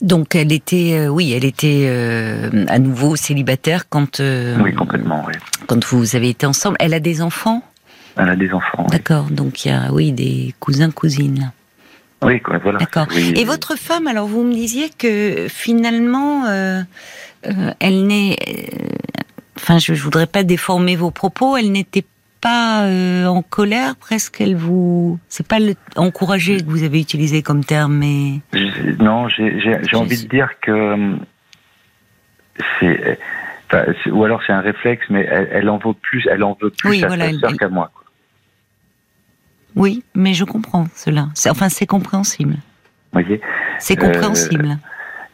Donc 0.04 0.36
elle 0.36 0.52
était, 0.52 1.00
euh, 1.00 1.08
oui, 1.08 1.32
elle 1.32 1.46
était 1.46 1.86
euh, 1.88 2.66
à 2.68 2.78
nouveau 2.78 3.16
célibataire 3.16 3.88
quand. 3.88 4.20
Euh, 4.20 4.58
oui, 4.62 4.74
complètement, 4.74 5.24
oui. 5.26 5.34
Quand 5.66 5.84
vous 5.86 6.18
avez 6.18 6.30
été 6.30 6.46
ensemble, 6.46 6.76
elle 6.82 6.94
a 6.94 7.00
des 7.00 7.22
enfants? 7.22 7.64
Elle 8.18 8.30
a 8.30 8.36
des 8.36 8.52
enfants. 8.52 8.86
D'accord, 8.92 9.28
donc 9.32 9.64
il 9.64 9.70
y 9.70 9.72
a, 9.72 9.94
oui, 9.94 10.12
des 10.12 10.54
cousins 10.60 10.92
cousines. 10.92 11.54
Oui, 12.22 12.42
voilà. 12.62 12.80
D'accord. 12.80 13.08
Et 13.14 13.44
votre 13.46 13.78
femme, 13.78 14.08
alors 14.08 14.28
vous 14.28 14.44
me 14.44 14.54
disiez 14.54 14.90
que 14.90 15.48
finalement, 15.50 16.46
elle 17.80 18.08
n'est, 18.08 18.38
enfin, 19.58 19.80
je, 19.80 19.94
je 19.94 20.04
voudrais 20.04 20.28
pas 20.28 20.44
déformer 20.44 20.96
vos 20.96 21.12
propos. 21.12 21.58
Elle 21.58 21.72
n'était 21.72 22.06
pas 22.44 22.84
euh, 22.84 23.26
en 23.26 23.42
colère, 23.42 23.96
presque. 23.96 24.42
Elle 24.42 24.56
vous, 24.56 25.18
c'est 25.30 25.48
pas 25.48 25.60
le 25.60 25.76
encouragé 25.96 26.58
que 26.58 26.70
vous 26.70 26.84
avez 26.84 27.00
utilisé 27.00 27.42
comme 27.42 27.64
terme, 27.64 27.98
mais 27.98 28.42
non, 29.00 29.30
j'ai 29.30 29.96
envie 29.96 30.22
de 30.22 30.28
dire 30.28 30.50
que 30.62 31.16
c'est, 32.80 33.18
ou 34.12 34.24
alors 34.26 34.42
c'est 34.46 34.54
un 34.54 34.60
réflexe, 34.60 35.06
mais 35.10 35.22
elle, 35.24 35.70
en 35.70 35.78
veut 35.78 35.94
plus, 35.94 36.28
elle 36.30 36.44
en 36.44 36.58
veut 36.62 36.70
plus 36.70 37.04
à 37.04 37.10
sa 37.10 37.40
sœur 37.40 37.58
qu'à 37.58 37.70
moi. 37.70 37.92
Oui, 39.76 40.04
mais 40.14 40.34
je 40.34 40.44
comprends 40.44 40.88
cela. 40.94 41.30
Enfin, 41.50 41.70
c'est 41.70 41.88
compréhensible. 41.88 42.58
Voyez. 43.14 43.42
C'est 43.80 43.96
compréhensible. 43.96 44.78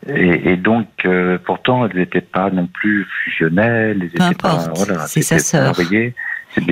Et, 0.08 0.56
donc, 0.56 0.88
euh, 1.06 1.38
pourtant, 1.44 1.86
elles 1.86 1.98
n'étaient 1.98 2.22
pas 2.22 2.50
non 2.50 2.68
plus 2.68 3.06
fusionnelles. 3.24 4.10
Peu 4.16 4.24
importe, 4.24 4.80
c'est 5.08 5.24
sa 5.24 5.40
sœur. 5.40 5.76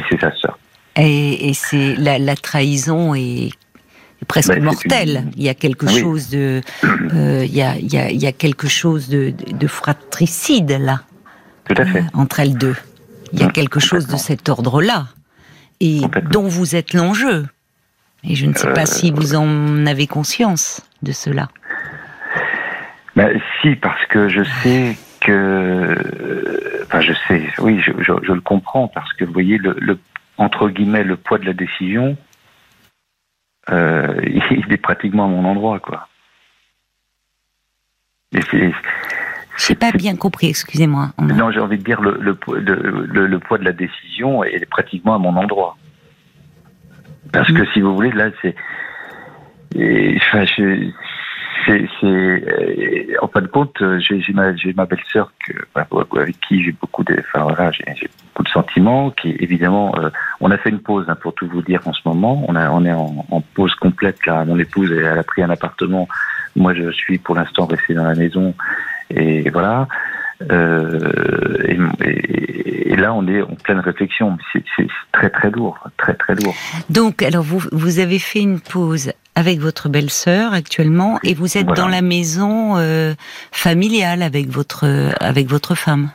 C'est 0.09 0.19
sa 0.19 0.35
sœur. 0.35 0.57
Et, 0.95 1.51
c'est 1.53 1.95
la, 1.95 2.35
trahison 2.35 3.13
est 3.13 3.51
presque 4.27 4.49
ben, 4.49 4.63
mortelle. 4.63 5.25
Il 5.35 5.43
y 5.43 5.49
a 5.49 5.53
quelque 5.53 5.87
chose 5.87 6.29
de, 6.29 6.61
euh, 6.83 7.45
il, 7.45 7.55
y 7.55 7.61
a, 7.61 7.77
il, 7.77 8.21
y 8.21 8.27
a, 8.27 8.31
quelque 8.31 8.67
chose 8.67 9.09
de, 9.09 9.33
de, 9.51 9.67
fratricide 9.67 10.77
là. 10.79 11.01
Tout 11.65 11.75
à 11.77 11.85
fait. 11.85 11.99
Euh, 11.99 12.03
entre 12.13 12.39
elles 12.39 12.57
deux. 12.57 12.75
Il 13.33 13.39
y 13.39 13.43
a 13.43 13.47
mmh, 13.47 13.51
quelque 13.51 13.79
chose 13.79 14.07
de 14.07 14.15
cet 14.15 14.49
ordre-là 14.49 15.07
et 15.81 16.01
dont 16.31 16.47
vous 16.47 16.75
êtes 16.75 16.93
l'enjeu. 16.93 17.45
Et 18.23 18.35
je 18.35 18.45
ne 18.45 18.53
sais 18.53 18.71
pas 18.73 18.85
si 18.85 19.11
vous 19.11 19.35
en 19.35 19.85
avez 19.85 20.07
conscience 20.07 20.81
de 21.03 21.11
cela. 21.11 21.49
Ben, 23.15 23.39
si, 23.61 23.75
parce 23.75 24.05
que 24.07 24.29
je 24.29 24.43
sais 24.63 24.97
que, 25.27 26.83
enfin, 26.83 27.01
je 27.01 27.13
sais, 27.27 27.43
oui, 27.59 27.81
je, 27.81 27.91
le 27.91 28.41
comprends 28.41 28.87
parce 28.87 29.11
que 29.13 29.25
vous 29.25 29.33
voyez 29.33 29.57
le, 29.57 29.99
entre 30.37 30.69
guillemets 30.69 31.03
le 31.03 31.17
poids 31.17 31.37
de 31.37 31.45
la 31.45 31.53
décision, 31.53 32.17
euh, 33.69 34.19
il 34.23 34.71
est 34.71 34.81
pratiquement 34.81 35.25
à 35.25 35.27
mon 35.27 35.43
endroit, 35.45 35.79
quoi. 35.79 36.07
J'ai 38.31 39.75
pas 39.75 39.91
bien 39.91 40.15
compris, 40.15 40.47
excusez-moi. 40.47 41.09
Non, 41.19 41.51
j'ai 41.51 41.59
envie 41.59 41.77
de 41.77 41.83
dire 41.83 42.01
le, 42.01 42.17
le, 42.21 43.27
le, 43.27 43.39
poids 43.39 43.57
de 43.57 43.65
la 43.65 43.71
décision 43.71 44.43
est 44.43 44.65
pratiquement 44.65 45.15
à 45.15 45.17
mon 45.17 45.35
endroit. 45.35 45.77
Parce 47.33 47.51
que 47.51 47.63
mm. 47.63 47.67
si 47.73 47.81
vous 47.81 47.95
voulez, 47.95 48.11
là, 48.11 48.29
c'est. 48.41 48.55
Enfin, 49.75 50.45
je, 50.45 50.91
c'est, 51.65 51.87
euh, 52.03 53.13
en 53.21 53.27
fin 53.27 53.41
de 53.41 53.47
compte, 53.47 53.81
euh, 53.81 53.99
j'ai, 53.99 54.21
ma, 54.33 54.51
ma 54.75 54.85
belle-sœur 54.85 55.31
avec 56.15 56.39
qui 56.41 56.63
j'ai 56.63 56.71
beaucoup 56.71 57.03
de, 57.03 57.15
enfin 57.19 57.43
voilà, 57.43 57.71
j'ai, 57.71 58.09
beaucoup 58.33 58.43
de 58.43 58.49
sentiments. 58.49 59.11
Qui 59.11 59.35
évidemment, 59.39 59.93
euh, 59.97 60.09
on 60.39 60.51
a 60.51 60.57
fait 60.57 60.69
une 60.69 60.79
pause 60.79 61.05
hein, 61.07 61.15
pour 61.15 61.33
tout 61.33 61.47
vous 61.47 61.61
dire 61.61 61.81
en 61.85 61.93
ce 61.93 62.01
moment. 62.05 62.43
On 62.47 62.55
a, 62.55 62.69
on 62.71 62.85
est 62.85 62.93
en, 62.93 63.41
pause 63.53 63.73
complète 63.75 64.25
là. 64.25 64.45
Mon 64.45 64.57
épouse, 64.59 64.91
elle, 64.91 65.05
a 65.05 65.23
pris 65.23 65.43
un 65.43 65.49
appartement. 65.49 66.07
Moi, 66.55 66.73
je 66.73 66.91
suis 66.91 67.17
pour 67.17 67.35
l'instant 67.35 67.65
resté 67.65 67.93
dans 67.93 68.05
la 68.05 68.15
maison. 68.15 68.53
Et 69.09 69.49
voilà. 69.49 69.87
et, 70.41 71.77
et, 72.01 72.95
là, 72.95 73.13
on 73.13 73.27
est 73.27 73.41
en 73.41 73.55
pleine 73.55 73.79
réflexion. 73.79 74.37
C'est 74.53 74.87
très 75.11 75.29
très 75.29 75.49
lourd, 75.49 75.79
très 75.97 76.13
très 76.13 76.35
lourd. 76.35 76.55
Donc, 76.89 77.23
alors 77.23 77.43
vous 77.43 77.63
vous 77.71 77.99
avez 77.99 78.19
fait 78.19 78.41
une 78.41 78.59
pause 78.59 79.11
avec 79.37 79.59
votre 79.59 79.87
belle-sœur 79.87 80.51
actuellement 80.51 81.19
et 81.23 81.35
vous 81.35 81.59
êtes 81.59 81.67
dans 81.67 81.87
la 81.87 82.01
maison 82.01 82.75
euh, 82.77 83.13
familiale 83.51 84.23
avec 84.23 84.47
votre 84.47 84.83
avec 85.21 85.47
votre 85.47 85.75
femme. 85.75 86.09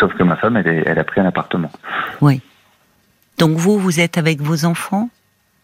Sauf 0.00 0.12
que 0.14 0.24
ma 0.24 0.34
femme, 0.34 0.56
elle, 0.56 0.82
elle, 0.84 0.98
a 0.98 1.04
pris 1.04 1.20
un 1.20 1.26
appartement. 1.26 1.70
Oui. 2.20 2.40
Donc 3.38 3.56
vous, 3.56 3.78
vous 3.78 4.00
êtes 4.00 4.18
avec 4.18 4.40
vos 4.40 4.64
enfants? 4.64 5.10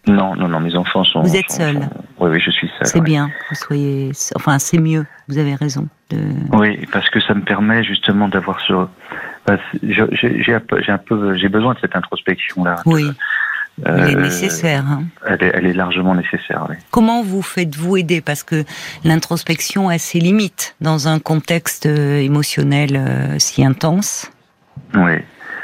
Non, 0.06 0.36
non, 0.36 0.46
non, 0.46 0.60
mes 0.60 0.76
enfants 0.76 1.02
sont. 1.02 1.22
Vous 1.22 1.34
êtes 1.34 1.50
seul 1.50 1.88
Oui, 2.20 2.30
oui, 2.30 2.40
je 2.40 2.52
suis 2.52 2.68
seul. 2.78 2.86
C'est 2.86 3.00
bien. 3.00 3.30
Vous 3.50 3.56
soyez. 3.56 4.12
Enfin, 4.36 4.60
c'est 4.60 4.78
mieux. 4.78 5.04
Vous 5.26 5.38
avez 5.38 5.56
raison. 5.56 5.88
De... 6.10 6.18
Oui, 6.52 6.86
parce 6.92 7.10
que 7.10 7.20
ça 7.20 7.34
me 7.34 7.42
permet 7.42 7.82
justement 7.82 8.28
d'avoir 8.28 8.60
ce. 8.60 8.74
J'ai 9.82 10.54
un 10.54 10.98
peu, 10.98 11.36
j'ai 11.36 11.48
besoin 11.48 11.74
de 11.74 11.80
cette 11.80 11.96
introspection 11.96 12.62
là. 12.62 12.76
Oui. 12.86 13.10
Elle 13.84 14.10
est 14.10 14.16
euh, 14.16 14.20
nécessaire. 14.20 14.84
Hein. 14.86 15.04
Elle, 15.26 15.66
est, 15.66 15.72
largement 15.72 16.14
nécessaire, 16.14 16.66
oui. 16.68 16.76
Comment 16.90 17.22
vous 17.22 17.42
faites-vous 17.42 17.96
aider? 17.96 18.20
Parce 18.20 18.42
que 18.42 18.64
l'introspection 19.04 19.88
a 19.88 19.98
ses 19.98 20.20
limites 20.20 20.76
dans 20.80 21.08
un 21.08 21.18
contexte 21.18 21.86
euh, 21.86 22.18
émotionnel 22.18 22.96
euh, 22.96 23.38
si 23.38 23.64
intense. 23.64 24.30
Oui. 24.94 25.12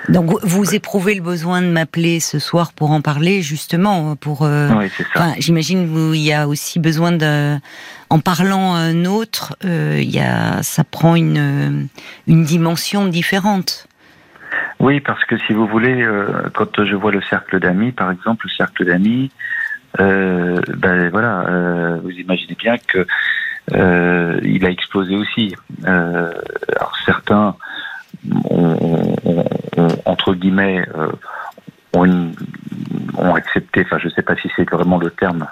Donc 0.09 0.43
vous 0.43 0.75
éprouvez 0.75 1.15
le 1.15 1.21
besoin 1.21 1.61
de 1.61 1.67
m'appeler 1.67 2.19
ce 2.19 2.39
soir 2.39 2.73
pour 2.73 2.93
en 2.93 3.03
parler 3.03 3.43
justement 3.43 4.17
pour. 4.17 4.41
oui, 4.41 4.91
c'est 4.97 5.05
ça. 5.13 5.35
J'imagine 5.39 5.87
qu'il 5.87 6.23
y 6.23 6.33
a 6.33 6.49
aussi 6.49 6.79
besoin 6.79 7.13
de, 7.13 7.59
en 8.09 8.19
parlant 8.19 8.75
à 8.75 8.79
un 8.79 9.05
autre, 9.05 9.55
il 9.65 10.09
y 10.11 10.21
a, 10.21 10.63
ça 10.63 10.83
prend 10.83 11.15
une 11.15 11.89
une 12.27 12.45
dimension 12.45 13.05
différente. 13.07 13.87
Oui, 14.81 15.01
parce 15.01 15.25
que 15.25 15.37
si 15.39 15.53
vous 15.53 15.67
voulez, 15.67 16.03
euh, 16.03 16.49
quand 16.55 16.85
je 16.85 16.95
vois 16.95 17.11
le 17.11 17.21
cercle 17.23 17.59
d'amis, 17.59 17.93
par 17.93 18.11
exemple, 18.11 18.47
le 18.47 18.53
cercle 18.53 18.85
d'amis, 18.85 19.31
euh, 20.01 20.61
ben 20.77 21.09
voilà, 21.11 21.41
euh, 21.49 21.99
vous 22.03 22.11
imaginez 22.11 22.55
bien 22.55 22.77
que 22.79 23.07
il 23.71 24.65
a 24.65 24.71
explosé 24.71 25.15
aussi. 25.15 25.55
Alors 25.85 26.97
certains, 27.05 27.55
ont, 28.49 29.15
entre 30.07 30.35
guillemets, 30.35 30.87
ont, 31.93 32.33
ont, 33.19 33.35
accepté. 33.35 33.83
Enfin, 33.85 33.99
je 33.99 34.07
ne 34.07 34.11
sais 34.13 34.23
pas 34.23 34.37
si 34.37 34.51
c'est 34.57 34.69
vraiment 34.71 34.97
le 34.97 35.11
terme 35.11 35.47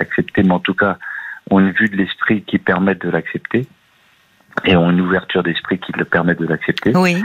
accepté, 0.00 0.42
mais 0.42 0.52
en 0.52 0.58
tout 0.58 0.74
cas, 0.74 0.98
ont 1.50 1.60
une 1.60 1.70
vue 1.70 1.88
de 1.88 1.96
l'esprit 1.96 2.42
qui 2.42 2.58
permet 2.58 2.96
de 2.96 3.08
l'accepter 3.08 3.68
et 4.64 4.76
ont 4.76 4.90
une 4.90 5.00
ouverture 5.00 5.42
d'esprit 5.42 5.78
qui 5.78 5.92
le 5.92 6.04
permet 6.04 6.34
de 6.34 6.46
l'accepter. 6.46 6.92
Oui. 6.96 7.22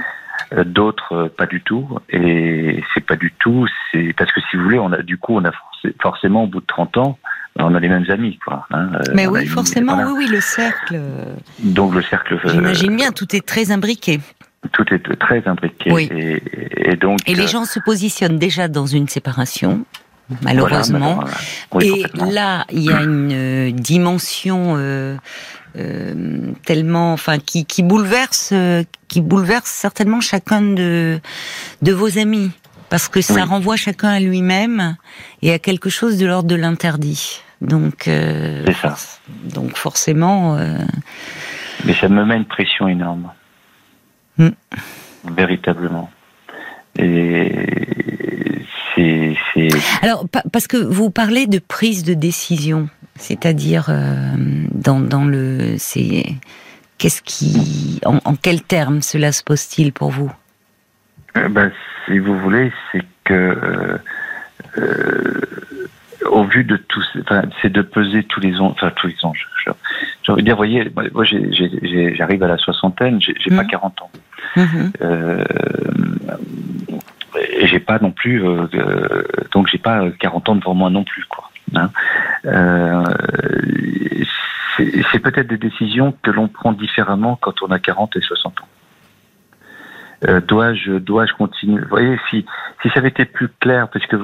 Euh, 0.53 0.63
d'autres 0.63 1.13
euh, 1.13 1.29
pas 1.29 1.45
du 1.45 1.61
tout. 1.61 1.87
Et 2.09 2.83
c'est 2.93 3.05
pas 3.05 3.15
du 3.15 3.33
tout, 3.39 3.65
c'est 3.91 4.13
parce 4.17 4.31
que 4.31 4.41
si 4.49 4.57
vous 4.57 4.63
voulez, 4.63 4.79
on 4.79 4.91
a 4.91 5.01
du 5.01 5.17
coup, 5.17 5.35
on 5.35 5.45
a 5.45 5.51
forcément 6.01 6.43
au 6.43 6.47
bout 6.47 6.61
de 6.61 6.65
30 6.65 6.97
ans, 6.97 7.17
on 7.57 7.73
a 7.73 7.79
les 7.79 7.89
mêmes 7.89 8.05
amis, 8.09 8.37
quoi. 8.43 8.67
Hein, 8.71 8.91
euh, 8.93 9.13
Mais 9.13 9.27
oui, 9.27 9.45
forcément, 9.47 9.97
oui, 9.97 10.13
oui, 10.17 10.27
le 10.27 10.41
cercle. 10.41 10.99
Donc 11.59 11.93
le 11.93 12.01
cercle. 12.01 12.39
J'imagine 12.45 12.95
bien, 12.95 13.11
tout 13.11 13.35
est 13.35 13.45
très 13.45 13.71
imbriqué. 13.71 14.19
Tout 14.71 14.85
est 14.91 15.19
très 15.19 15.47
imbriqué. 15.47 15.91
Oui. 15.91 16.09
Et, 16.11 16.95
donc. 16.95 17.19
Et 17.27 17.35
les 17.35 17.47
gens 17.47 17.65
se 17.65 17.79
positionnent 17.79 18.39
déjà 18.39 18.67
dans 18.67 18.87
une 18.87 19.07
séparation 19.07 19.85
malheureusement. 20.41 21.23
et 21.81 22.03
là, 22.31 22.65
il 22.71 22.83
y 22.83 22.91
a 22.91 23.01
une 23.01 23.71
dimension 23.71 24.75
euh, 24.77 25.17
tellement, 26.63 27.13
enfin, 27.13 27.39
qui, 27.39 27.65
qui 27.65 27.83
bouleverse, 27.83 28.49
euh, 28.53 28.83
qui 29.07 29.21
bouleverse 29.21 29.69
certainement 29.69 30.21
chacun 30.21 30.61
de 30.61 31.19
de 31.81 31.91
vos 31.91 32.17
amis, 32.17 32.51
parce 32.89 33.07
que 33.07 33.21
ça 33.21 33.45
renvoie 33.45 33.75
chacun 33.75 34.09
à 34.09 34.19
lui-même 34.19 34.95
et 35.41 35.51
à 35.51 35.59
quelque 35.59 35.89
chose 35.89 36.17
de 36.17 36.25
l'ordre 36.25 36.49
de 36.49 36.55
l'interdit. 36.55 37.41
Donc, 37.61 38.07
euh, 38.07 38.65
ça. 38.81 38.95
donc 39.43 39.77
forcément. 39.77 40.57
Mais 41.85 41.93
ça 41.93 42.09
me 42.09 42.25
met 42.25 42.37
une 42.37 42.45
pression 42.45 42.87
énorme, 42.87 43.31
hmm. 44.37 44.49
véritablement. 45.35 46.09
Et 46.97 47.51
c'est. 48.95 49.35
Alors, 50.01 50.25
parce 50.51 50.67
que 50.67 50.77
vous 50.77 51.09
parlez 51.09 51.47
de 51.47 51.59
prise 51.59 52.03
de 52.03 52.13
décision. 52.13 52.89
C'est-à-dire 53.15 53.85
euh, 53.89 54.35
dans, 54.71 54.99
dans 54.99 55.25
le 55.25 55.75
c'est 55.77 56.25
qu'est-ce 56.97 57.21
qui 57.21 57.99
en, 58.05 58.19
en 58.25 58.35
quels 58.35 58.61
termes 58.61 59.01
cela 59.01 59.31
se 59.31 59.43
pose-t-il 59.43 59.93
pour 59.93 60.11
vous? 60.11 60.31
Euh, 61.37 61.47
ben, 61.49 61.71
si 62.05 62.19
vous 62.19 62.37
voulez, 62.39 62.71
c'est 62.91 63.03
que 63.23 63.33
euh, 63.33 63.97
euh 64.77 65.41
au 66.31 66.43
vu 66.43 66.63
de 66.63 66.75
tout, 66.75 67.03
enfin, 67.21 67.43
c'est 67.61 67.71
de 67.71 67.83
peser 67.83 68.23
tous 68.23 68.39
les 68.39 68.55
enjeux, 68.55 68.73
enfin 68.73 68.91
tous 68.95 69.07
les 69.07 69.15
enjeux. 69.23 69.47
J'ai 70.23 70.31
envie 70.31 70.41
de 70.41 70.47
dire, 70.47 70.55
voyez, 70.55 70.91
moi 71.13 71.23
j'arrive 71.23 72.41
à 72.41 72.47
la 72.47 72.57
soixantaine, 72.57 73.21
j'ai 73.21 73.55
pas 73.55 73.63
40 73.63 73.93
mmh. 73.93 74.03
ans. 74.03 74.11
Mmh. 74.55 75.43
Et 77.51 77.67
j'ai 77.67 77.79
pas 77.79 77.99
non 77.99 78.11
plus, 78.11 78.41
donc 79.51 79.67
j'ai 79.67 79.77
pas 79.77 80.09
40 80.19 80.49
ans 80.49 80.55
devant 80.55 80.73
moi 80.73 80.89
non 80.89 81.03
plus, 81.03 81.25
quoi. 81.25 81.51
Hein. 81.73 81.89
Euh, 82.45 83.03
c'est 85.11 85.19
peut-être 85.19 85.47
des 85.47 85.57
décisions 85.57 86.13
que 86.21 86.31
l'on 86.31 86.47
prend 86.47 86.73
différemment 86.73 87.37
quand 87.41 87.61
on 87.61 87.71
a 87.71 87.79
40 87.79 88.15
et 88.17 88.21
60 88.21 88.61
ans. 88.61 88.67
Euh, 90.27 90.41
dois-je 90.41 90.93
dois-je 90.93 91.33
continuer? 91.33 91.81
Vous 91.81 91.89
voyez, 91.89 92.17
si 92.29 92.45
si 92.81 92.89
ça 92.89 92.99
avait 92.99 93.09
été 93.09 93.25
plus 93.25 93.49
clair, 93.59 93.89
parce 93.89 94.05
que 94.05 94.15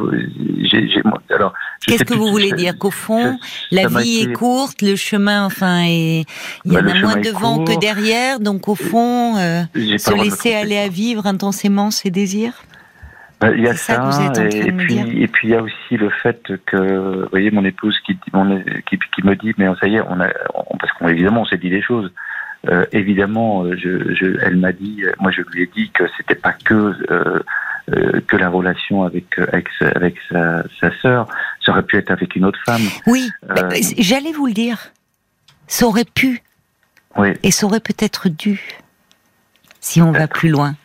j'ai 0.64 1.02
alors 1.30 1.54
Qu'est-ce 1.86 2.06
que 2.06 2.14
vous 2.14 2.28
voulez 2.28 2.52
dire 2.54 2.78
Qu'au 2.78 2.92
fond, 2.92 3.38
la 3.72 3.88
vie 3.88 4.22
est 4.22 4.34
courte, 4.34 4.82
le 4.82 4.96
chemin, 4.96 5.46
enfin, 5.46 5.84
il 5.84 6.26
y 6.66 6.78
en 6.78 6.88
a 6.88 6.94
moins 7.00 7.18
devant 7.18 7.64
que 7.64 7.78
derrière, 7.78 8.40
donc 8.40 8.68
au 8.68 8.76
fond, 8.76 9.38
euh, 9.38 9.64
se 9.76 10.24
laisser 10.24 10.54
aller 10.54 10.78
à 10.78 10.88
vivre 10.88 11.28
intensément 11.28 11.92
ses 11.92 12.10
désirs? 12.10 12.54
bah, 12.54 12.81
il 13.44 13.62
y 13.62 13.68
a 13.68 13.76
ça, 13.76 14.12
et, 14.52 14.72
puis 14.72 15.00
et 15.24 15.28
puis 15.28 15.48
il 15.48 15.52
y 15.52 15.56
a 15.56 15.62
aussi 15.62 15.98
le 15.98 16.10
fait 16.10 16.42
que, 16.66 17.22
vous 17.24 17.30
voyez, 17.30 17.52
mon 17.52 17.66
épouse 17.66 17.98
qui, 18.06 18.18
qui, 18.18 19.00
qui 19.00 19.24
me 19.24 19.36
dit, 19.36 19.54
mais 19.58 19.68
ça 19.80 19.88
y 19.88 19.96
est, 19.96 20.02
on 20.02 20.20
a, 20.20 20.30
parce 20.80 20.94
qu'évidemment 21.00 21.42
on 21.42 21.46
s'est 21.46 21.58
dit 21.58 21.70
des 21.70 21.82
choses. 21.82 22.12
Euh, 22.70 22.86
évidemment, 22.92 23.66
je, 23.76 24.14
je, 24.14 24.38
elle 24.44 24.58
m'a 24.58 24.72
dit, 24.72 25.04
moi 25.20 25.32
je 25.32 25.42
lui 25.52 25.64
ai 25.64 25.70
dit 25.76 25.90
que 25.90 26.04
c'était 26.16 26.36
pas 26.36 26.54
que 26.54 26.94
euh, 27.10 27.40
euh, 27.92 28.22
que 28.28 28.38
la 28.38 28.50
relation 28.50 29.04
avec 29.04 29.40
avec, 29.40 29.68
avec 29.96 30.16
sa, 30.30 30.64
sa 30.80 30.96
sœur, 31.00 31.28
ça 31.66 31.72
aurait 31.72 31.82
pu 31.84 31.98
être 31.98 32.12
avec 32.12 32.36
une 32.36 32.46
autre 32.46 32.60
femme. 32.64 32.84
Oui, 33.08 33.30
euh, 33.50 33.72
j'allais 33.98 34.32
vous 34.32 34.46
le 34.46 34.54
dire. 34.54 34.92
Ça 35.66 35.88
aurait 35.88 36.06
pu. 36.06 36.44
Oui. 37.18 37.30
Et 37.42 37.50
ça 37.50 37.66
aurait 37.66 37.80
peut-être 37.80 38.30
dû, 38.30 38.62
si 39.80 40.02
on 40.02 40.12
va 40.12 40.28
plus 40.28 40.50
loin. 40.50 40.76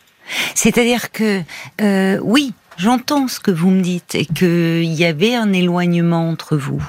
C'est-à-dire 0.55 1.11
que, 1.13 1.43
euh, 1.81 2.19
oui, 2.23 2.53
j'entends 2.77 3.29
ce 3.29 3.41
que 3.41 3.51
vous 3.51 3.71
me 3.71 3.81
dites 3.81 4.15
et 4.15 4.27
qu'il 4.27 4.93
y 4.93 5.05
avait 5.05 5.35
un 5.35 5.53
éloignement 5.53 6.29
entre 6.29 6.57
vous. 6.57 6.83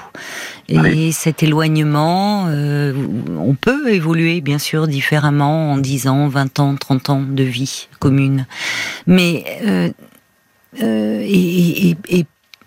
Et 0.68 1.12
cet 1.12 1.42
éloignement, 1.42 2.46
euh, 2.48 2.92
on 3.38 3.54
peut 3.54 3.90
évoluer 3.90 4.42
bien 4.42 4.58
sûr 4.58 4.86
différemment 4.86 5.72
en 5.72 5.78
10 5.78 6.08
ans, 6.08 6.28
20 6.28 6.60
ans, 6.60 6.76
30 6.76 7.10
ans 7.10 7.22
de 7.22 7.42
vie 7.42 7.88
commune. 8.00 8.46
Mais 9.06 9.44
euh, 9.64 9.88
euh, 10.82 11.20
et, 11.24 11.96
et, 12.10 12.26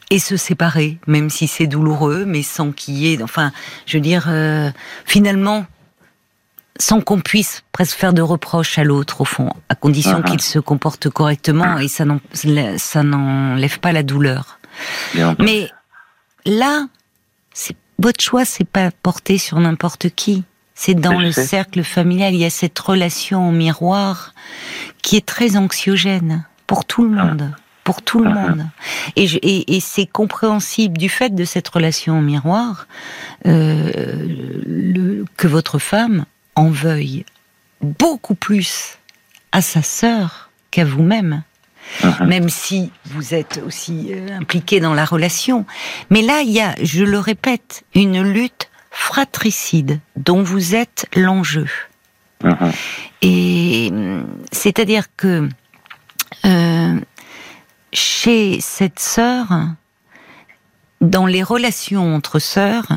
et, 0.09 0.19
se 0.19 0.35
séparer, 0.35 0.97
même 1.07 1.29
si 1.29 1.47
c'est 1.47 1.67
douloureux, 1.67 2.25
mais 2.25 2.41
sans 2.41 2.71
qu'il 2.71 2.95
y 2.95 3.13
ait, 3.13 3.21
enfin, 3.21 3.51
je 3.85 3.97
veux 3.97 4.01
dire, 4.01 4.25
euh, 4.27 4.71
finalement, 5.05 5.65
sans 6.79 7.01
qu'on 7.01 7.19
puisse 7.19 7.63
presque 7.71 7.97
faire 7.97 8.13
de 8.13 8.21
reproches 8.21 8.77
à 8.77 8.83
l'autre, 8.83 9.21
au 9.21 9.25
fond, 9.25 9.51
à 9.69 9.75
condition 9.75 10.21
uh-huh. 10.21 10.29
qu'il 10.29 10.41
se 10.41 10.59
comporte 10.59 11.09
correctement 11.09 11.77
et 11.77 11.87
ça 11.87 13.03
n'enlève 13.03 13.79
pas 13.79 13.91
la 13.91 14.03
douleur. 14.03 14.59
Mais 15.39 15.69
là, 16.45 16.87
votre 17.99 18.23
choix, 18.23 18.45
c'est 18.45 18.67
pas 18.67 18.89
porté 19.03 19.37
sur 19.37 19.59
n'importe 19.59 20.09
qui. 20.09 20.43
C'est 20.73 20.95
dans 20.95 21.19
le 21.19 21.31
cercle 21.31 21.83
familial. 21.83 22.33
Il 22.33 22.39
y 22.39 22.45
a 22.45 22.49
cette 22.49 22.79
relation 22.79 23.49
en 23.49 23.51
miroir 23.51 24.33
qui 25.03 25.17
est 25.17 25.25
très 25.25 25.55
anxiogène 25.55 26.45
pour 26.65 26.85
tout 26.85 27.07
le 27.07 27.15
ah. 27.19 27.25
monde. 27.25 27.55
Pour 27.83 28.01
tout 28.01 28.23
le 28.23 28.31
ah. 28.31 28.33
monde. 28.33 28.65
Et, 29.15 29.25
et, 29.25 29.75
et 29.75 29.79
c'est 29.79 30.07
compréhensible 30.07 30.97
du 30.97 31.09
fait 31.09 31.35
de 31.35 31.45
cette 31.45 31.67
relation 31.67 32.17
en 32.17 32.21
miroir 32.21 32.87
euh, 33.45 34.25
le, 34.65 35.25
que 35.37 35.47
votre 35.47 35.77
femme 35.77 36.25
en 36.55 36.69
veuille 36.69 37.25
beaucoup 37.81 38.35
plus 38.35 38.97
à 39.51 39.61
sa 39.61 39.81
sœur 39.81 40.49
qu'à 40.69 40.85
vous-même. 40.85 41.43
Uh-huh. 42.01 42.25
Même 42.25 42.49
si 42.49 42.91
vous 43.05 43.33
êtes 43.33 43.61
aussi 43.65 44.09
euh, 44.11 44.37
impliqué 44.37 44.79
dans 44.79 44.93
la 44.93 45.03
relation. 45.03 45.65
Mais 46.09 46.21
là, 46.21 46.41
il 46.41 46.51
y 46.51 46.61
a, 46.61 46.75
je 46.81 47.03
le 47.03 47.19
répète, 47.19 47.83
une 47.95 48.21
lutte 48.21 48.69
fratricide 48.91 49.99
dont 50.15 50.43
vous 50.43 50.75
êtes 50.75 51.07
l'enjeu. 51.15 51.67
Uh-huh. 52.43 52.73
Et 53.21 53.91
c'est-à-dire 54.51 55.05
que 55.15 55.49
euh, 56.45 56.99
chez 57.93 58.59
cette 58.61 58.99
sœur, 58.99 59.47
dans 61.01 61.25
les 61.25 61.43
relations 61.43 62.15
entre 62.15 62.39
sœurs, 62.39 62.87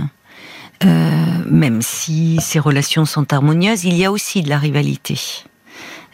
même 0.83 1.83
si 1.83 2.39
ces 2.41 2.59
relations 2.59 3.05
sont 3.05 3.33
harmonieuses, 3.33 3.85
il 3.85 3.95
y 3.95 4.05
a 4.05 4.13
aussi 4.13 4.43
de 4.43 4.49
la 4.49 4.59
rivalité. 4.59 5.19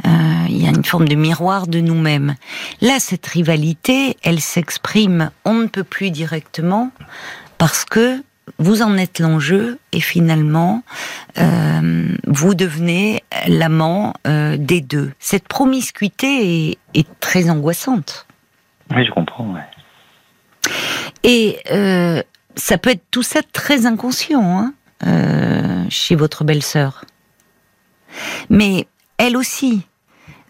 Euh, 0.06 0.08
il 0.48 0.62
y 0.62 0.66
a 0.66 0.70
une 0.70 0.84
forme 0.84 1.08
de 1.08 1.14
miroir 1.14 1.66
de 1.66 1.80
nous-mêmes. 1.80 2.36
Là, 2.80 2.98
cette 2.98 3.26
rivalité, 3.26 4.16
elle 4.22 4.40
s'exprime 4.40 5.30
on 5.44 5.54
ne 5.54 5.66
peut 5.66 5.84
plus 5.84 6.10
directement 6.10 6.90
parce 7.58 7.84
que 7.84 8.22
vous 8.58 8.82
en 8.82 8.96
êtes 8.96 9.20
l'enjeu 9.20 9.78
et 9.92 10.00
finalement 10.00 10.82
euh, 11.38 12.08
vous 12.26 12.54
devenez 12.54 13.22
l'amant 13.46 14.14
euh, 14.26 14.56
des 14.56 14.80
deux. 14.80 15.12
Cette 15.18 15.46
promiscuité 15.46 16.70
est, 16.70 16.78
est, 16.94 17.20
très 17.20 17.48
angoissante. 17.48 18.26
Oui, 18.90 19.04
je 19.04 19.12
comprends. 19.12 19.54
Ouais. 19.54 19.60
Et 21.22 21.58
euh, 21.70 22.22
ça 22.56 22.78
peut 22.78 22.90
être 22.90 23.04
tout 23.10 23.22
ça 23.22 23.40
très 23.52 23.86
inconscient 23.86 24.42
hein, 24.42 24.74
euh, 25.06 25.84
chez 25.88 26.14
votre 26.14 26.44
belle-sœur. 26.44 27.04
Mais 28.48 28.86
elle 29.18 29.36
aussi, 29.36 29.82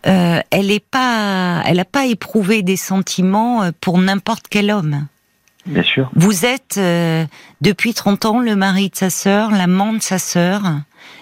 euh, 0.07 0.41
elle 0.51 0.69
n'a 0.69 0.79
pas, 0.91 1.63
elle 1.67 1.85
pas 1.85 2.07
éprouvé 2.07 2.63
des 2.63 2.77
sentiments 2.77 3.63
euh, 3.63 3.71
pour 3.81 3.99
n'importe 3.99 4.47
quel 4.49 4.71
homme. 4.71 5.07
Bien 5.67 5.83
sûr. 5.83 6.11
Vous 6.15 6.47
êtes 6.47 6.79
euh, 6.79 7.27
depuis 7.61 7.93
30 7.93 8.25
ans 8.25 8.41
le 8.41 8.57
mari 8.57 8.89
de 8.89 8.97
sa 8.97 9.11
sœur, 9.11 9.51
l'amant 9.51 9.93
de 9.93 10.01
sa 10.01 10.19
sœur, 10.19 10.63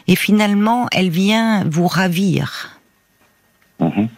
et 0.06 0.14
finalement, 0.14 0.86
elle 0.92 1.10
vient 1.10 1.64
vous 1.64 1.88
ravir. 1.88 2.78
Mhm. 3.80 4.08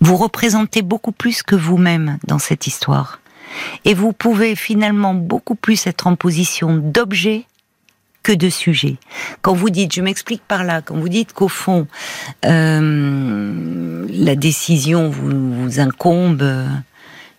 Vous 0.00 0.16
représentez 0.16 0.82
beaucoup 0.82 1.12
plus 1.12 1.42
que 1.42 1.56
vous-même 1.56 2.18
dans 2.26 2.38
cette 2.38 2.66
histoire. 2.66 3.20
Et 3.84 3.94
vous 3.94 4.12
pouvez 4.12 4.54
finalement 4.54 5.14
beaucoup 5.14 5.54
plus 5.54 5.86
être 5.86 6.06
en 6.06 6.16
position 6.16 6.76
d'objet 6.76 7.44
que 8.22 8.32
de 8.32 8.48
sujet. 8.48 8.96
Quand 9.42 9.54
vous 9.54 9.70
dites, 9.70 9.94
je 9.94 10.02
m'explique 10.02 10.42
par 10.46 10.64
là, 10.64 10.82
quand 10.82 10.96
vous 10.96 11.08
dites 11.08 11.32
qu'au 11.32 11.48
fond, 11.48 11.86
euh, 12.44 14.06
la 14.10 14.36
décision 14.36 15.08
vous, 15.08 15.54
vous 15.54 15.80
incombe, 15.80 16.44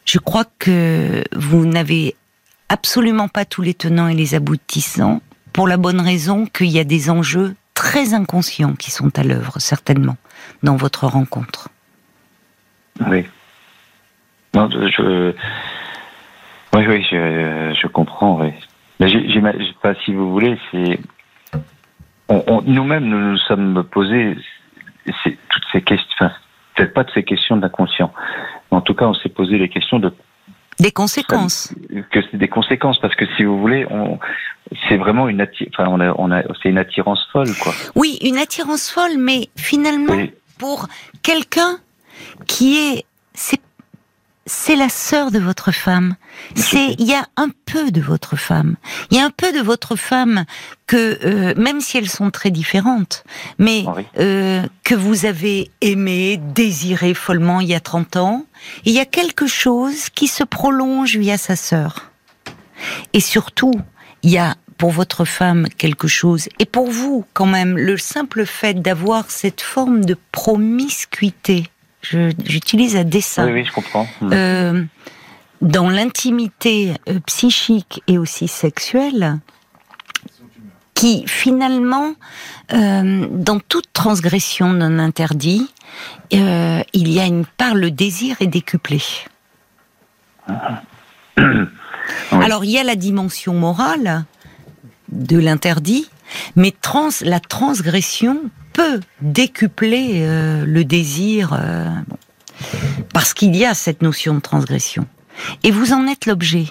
je 0.06 0.18
crois 0.18 0.46
que 0.58 1.24
vous 1.36 1.66
n'avez 1.66 2.16
absolument 2.70 3.28
pas 3.28 3.46
tous 3.46 3.62
les 3.62 3.74
tenants 3.74 4.08
et 4.08 4.16
les 4.16 4.36
aboutissants, 4.36 5.22
pour 5.54 5.68
la 5.68 5.78
bonne 5.78 6.00
raison 6.00 6.46
qu'il 6.46 6.68
y 6.68 6.80
a 6.80 6.84
des 6.84 7.10
enjeux 7.10 7.56
très 7.74 8.14
inconscients 8.14 8.76
qui 8.76 8.92
sont 8.92 9.18
à 9.18 9.24
l'œuvre, 9.24 9.60
certainement, 9.60 10.18
dans 10.64 10.76
votre 10.76 11.06
rencontre. 11.08 11.70
Oui. 13.08 13.26
Non, 14.54 14.70
je, 14.70 15.34
oui, 16.74 16.86
oui, 16.88 17.08
je, 17.10 17.76
je 17.80 17.88
comprends. 17.88 18.42
Oui. 18.42 18.52
Mais 19.00 19.08
j'imagine 19.08 19.74
pas 19.82 19.96
si 20.06 20.14
vous 20.14 20.32
voulez, 20.32 20.58
c'est 20.72 21.00
nous-mêmes 22.66 23.06
nous 23.06 23.32
nous 23.32 23.38
sommes 23.38 23.84
posés 23.92 24.36
toutes 25.06 25.64
ces 25.72 25.82
questions, 25.82 26.08
enfin, 26.20 26.32
peut-être 26.76 26.94
pas 26.94 27.04
de 27.04 27.12
ces 27.12 27.24
questions 27.24 27.58
d'inconscient, 27.58 28.14
mais 28.72 28.78
en 28.78 28.82
tout 28.82 28.94
cas 28.94 29.06
on 29.06 29.14
s'est 29.14 29.30
posé 29.30 29.58
les 29.58 29.70
questions 29.70 30.00
de 30.00 30.14
des 30.80 30.92
conséquences. 30.92 31.74
Que 32.12 32.22
c'est 32.22 32.38
des 32.38 32.48
conséquences 32.48 33.00
parce 33.00 33.16
que 33.16 33.26
si 33.36 33.44
vous 33.44 33.60
voulez, 33.60 33.86
on, 33.90 34.18
c'est 34.88 34.96
vraiment 34.96 35.28
une 35.28 35.46
enfin 35.74 35.90
on 35.90 36.00
a, 36.00 36.14
on 36.18 36.32
a 36.32 36.44
c'est 36.62 36.70
une 36.70 36.78
attirance 36.78 37.28
folle 37.34 37.54
quoi. 37.62 37.74
Oui, 37.96 38.18
une 38.22 38.38
attirance 38.38 38.90
folle, 38.90 39.18
mais 39.18 39.50
finalement 39.58 40.16
pour 40.58 40.88
quelqu'un 41.22 41.80
qui 42.48 42.78
est 42.78 43.06
c'est 43.34 43.60
c'est 44.50 44.76
la 44.76 44.90
sœur 44.90 45.30
de 45.30 45.38
votre 45.38 45.72
femme. 45.72 46.16
C'est 46.56 46.96
il 46.98 47.06
y 47.06 47.14
a 47.14 47.28
un 47.38 47.50
peu 47.66 47.92
de 47.92 48.02
votre 48.02 48.36
femme. 48.36 48.76
Il 49.12 49.18
y 49.18 49.20
a 49.20 49.26
un 49.26 49.30
peu 49.30 49.52
de 49.52 49.60
votre 49.60 49.96
femme 49.96 50.46
que 50.88 51.20
euh, 51.24 51.54
même 51.56 51.82
si 51.82 51.98
elles 51.98 52.10
sont 52.10 52.32
très 52.32 52.50
différentes, 52.50 53.24
mais 53.60 53.86
euh, 54.18 54.64
que 54.84 54.96
vous 54.96 55.26
avez 55.26 55.70
aimé, 55.82 56.42
désiré 56.56 57.14
follement 57.14 57.62
il 57.62 57.68
y 57.68 57.76
a 57.76 57.80
30 57.80 58.18
ans, 58.18 58.46
il 58.86 58.94
y 58.94 59.00
a 59.00 59.06
quelque 59.06 59.46
chose 59.46 60.10
qui 60.10 60.28
se 60.28 60.44
prolonge 60.44 61.16
via 61.16 61.38
sa 61.38 61.56
sœur. 61.56 62.12
Et 63.14 63.20
surtout, 63.20 63.76
il 64.24 64.32
y 64.32 64.40
a 64.40 64.56
pour 64.78 64.92
votre 64.92 65.26
femme 65.26 65.68
quelque 65.78 66.08
chose, 66.08 66.48
et 66.58 66.66
pour 66.66 66.90
vous 66.90 67.26
quand 67.34 67.46
même, 67.46 67.78
le 67.78 67.98
simple 67.98 68.46
fait 68.46 68.82
d'avoir 68.82 69.30
cette 69.30 69.62
forme 69.62 70.06
de 70.06 70.18
promiscuité 70.32 71.70
j'utilise 72.02 72.96
à 72.96 73.04
dessin. 73.04 73.46
Oui, 73.48 73.54
oui, 73.54 73.66
je 73.66 73.72
comprends. 73.72 74.08
Hmm. 74.22 74.30
Euh, 74.34 74.84
dans 75.62 75.90
l'intimité 75.90 76.94
euh, 77.08 77.20
psychique 77.26 78.02
et 78.08 78.18
aussi 78.18 78.48
sexuelle, 78.48 79.40
qui 80.94 81.24
finalement, 81.28 82.14
euh, 82.74 83.28
dans 83.32 83.60
toute 83.60 83.92
transgression 83.94 84.74
d'un 84.74 85.00
interdit, 85.00 85.72
euh, 86.34 86.82
il 86.94 87.10
y 87.10 87.20
a 87.20 87.26
une 87.26 87.46
part, 87.46 87.76
le 87.76 87.92
désir 87.92 88.36
est 88.42 88.48
décuplé. 88.48 89.02
Alors 92.32 92.66
il 92.66 92.72
y 92.72 92.78
a 92.78 92.84
la 92.84 92.96
dimension 92.96 93.54
morale 93.54 94.26
de 95.10 95.38
l'interdit, 95.38 96.10
mais 96.56 96.74
trans, 96.82 97.10
la 97.22 97.40
transgression 97.40 98.42
décupler 99.22 100.22
euh, 100.22 100.66
le 100.66 100.84
désir, 100.84 101.54
euh, 101.54 101.88
parce 103.14 103.34
qu'il 103.34 103.56
y 103.56 103.66
a 103.66 103.74
cette 103.74 104.02
notion 104.02 104.36
de 104.36 104.40
transgression. 104.40 105.06
Et 105.64 105.72
vous 105.72 105.94
en 105.94 106.08
êtes 106.08 106.26
l'objet. 106.26 106.66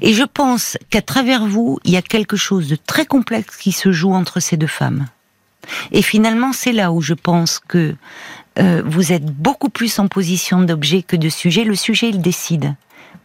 Et 0.00 0.14
je 0.14 0.24
pense 0.24 0.78
qu'à 0.90 1.02
travers 1.02 1.46
vous, 1.46 1.78
il 1.84 1.92
y 1.92 1.96
a 1.96 2.02
quelque 2.02 2.36
chose 2.36 2.68
de 2.68 2.76
très 2.76 3.06
complexe 3.06 3.56
qui 3.56 3.72
se 3.72 3.92
joue 3.92 4.14
entre 4.14 4.40
ces 4.40 4.56
deux 4.56 4.66
femmes. 4.66 5.06
Et 5.92 6.02
finalement, 6.02 6.52
c'est 6.52 6.72
là 6.72 6.92
où 6.92 7.00
je 7.02 7.14
pense 7.14 7.58
que 7.58 7.94
euh, 8.58 8.82
vous 8.86 9.12
êtes 9.12 9.26
beaucoup 9.26 9.68
plus 9.68 9.98
en 9.98 10.08
position 10.08 10.62
d'objet 10.62 11.02
que 11.02 11.16
de 11.16 11.28
sujet. 11.28 11.64
Le 11.64 11.74
sujet, 11.74 12.08
il 12.08 12.20
décide. 12.20 12.74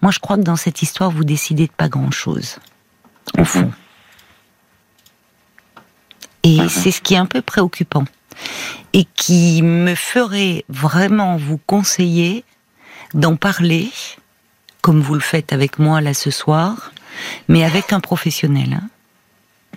Moi, 0.01 0.11
je 0.11 0.19
crois 0.19 0.37
que 0.37 0.41
dans 0.41 0.55
cette 0.55 0.81
histoire, 0.81 1.11
vous 1.11 1.23
décidez 1.23 1.67
de 1.67 1.71
pas 1.71 1.87
grand-chose, 1.87 2.57
au 3.37 3.45
fond. 3.45 3.71
Et 6.43 6.57
mhm. 6.57 6.69
c'est 6.69 6.91
ce 6.91 7.01
qui 7.01 7.13
est 7.13 7.17
un 7.17 7.25
peu 7.25 7.41
préoccupant 7.41 8.05
et 8.93 9.05
qui 9.15 9.61
me 9.61 9.95
ferait 9.95 10.65
vraiment 10.69 11.37
vous 11.37 11.59
conseiller 11.65 12.43
d'en 13.13 13.35
parler, 13.35 13.89
comme 14.81 15.01
vous 15.01 15.13
le 15.13 15.21
faites 15.21 15.53
avec 15.53 15.79
moi 15.79 16.01
là 16.01 16.13
ce 16.13 16.31
soir, 16.31 16.91
mais 17.47 17.63
avec 17.63 17.93
un 17.93 17.99
professionnel. 17.99 18.79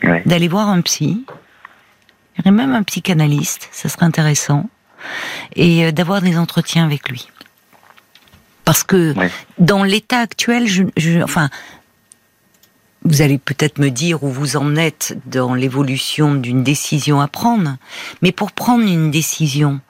Hein. 0.02 0.20
D'aller 0.26 0.48
voir 0.48 0.68
un 0.68 0.80
psy, 0.80 1.24
et 2.44 2.50
même 2.50 2.72
un 2.72 2.82
psychanalyste, 2.82 3.68
ça 3.70 3.88
serait 3.88 4.06
intéressant, 4.06 4.68
et 5.54 5.86
euh, 5.86 5.92
d'avoir 5.92 6.20
des 6.20 6.36
entretiens 6.36 6.84
avec 6.84 7.08
lui. 7.08 7.28
Parce 8.64 8.82
que 8.82 9.14
dans 9.58 9.84
l'état 9.84 10.20
actuel, 10.20 10.66
je, 10.66 11.22
enfin, 11.22 11.50
vous 13.04 13.20
allez 13.20 13.38
peut-être 13.38 13.78
me 13.78 13.90
dire 13.90 14.24
où 14.24 14.30
vous 14.30 14.56
en 14.56 14.76
êtes 14.76 15.16
dans 15.26 15.54
l'évolution 15.54 16.34
d'une 16.34 16.62
décision 16.62 17.20
à 17.20 17.28
prendre, 17.28 17.76
mais 18.22 18.32
pour 18.32 18.52
prendre 18.52 18.84
une 18.84 19.10
décision, 19.10 19.80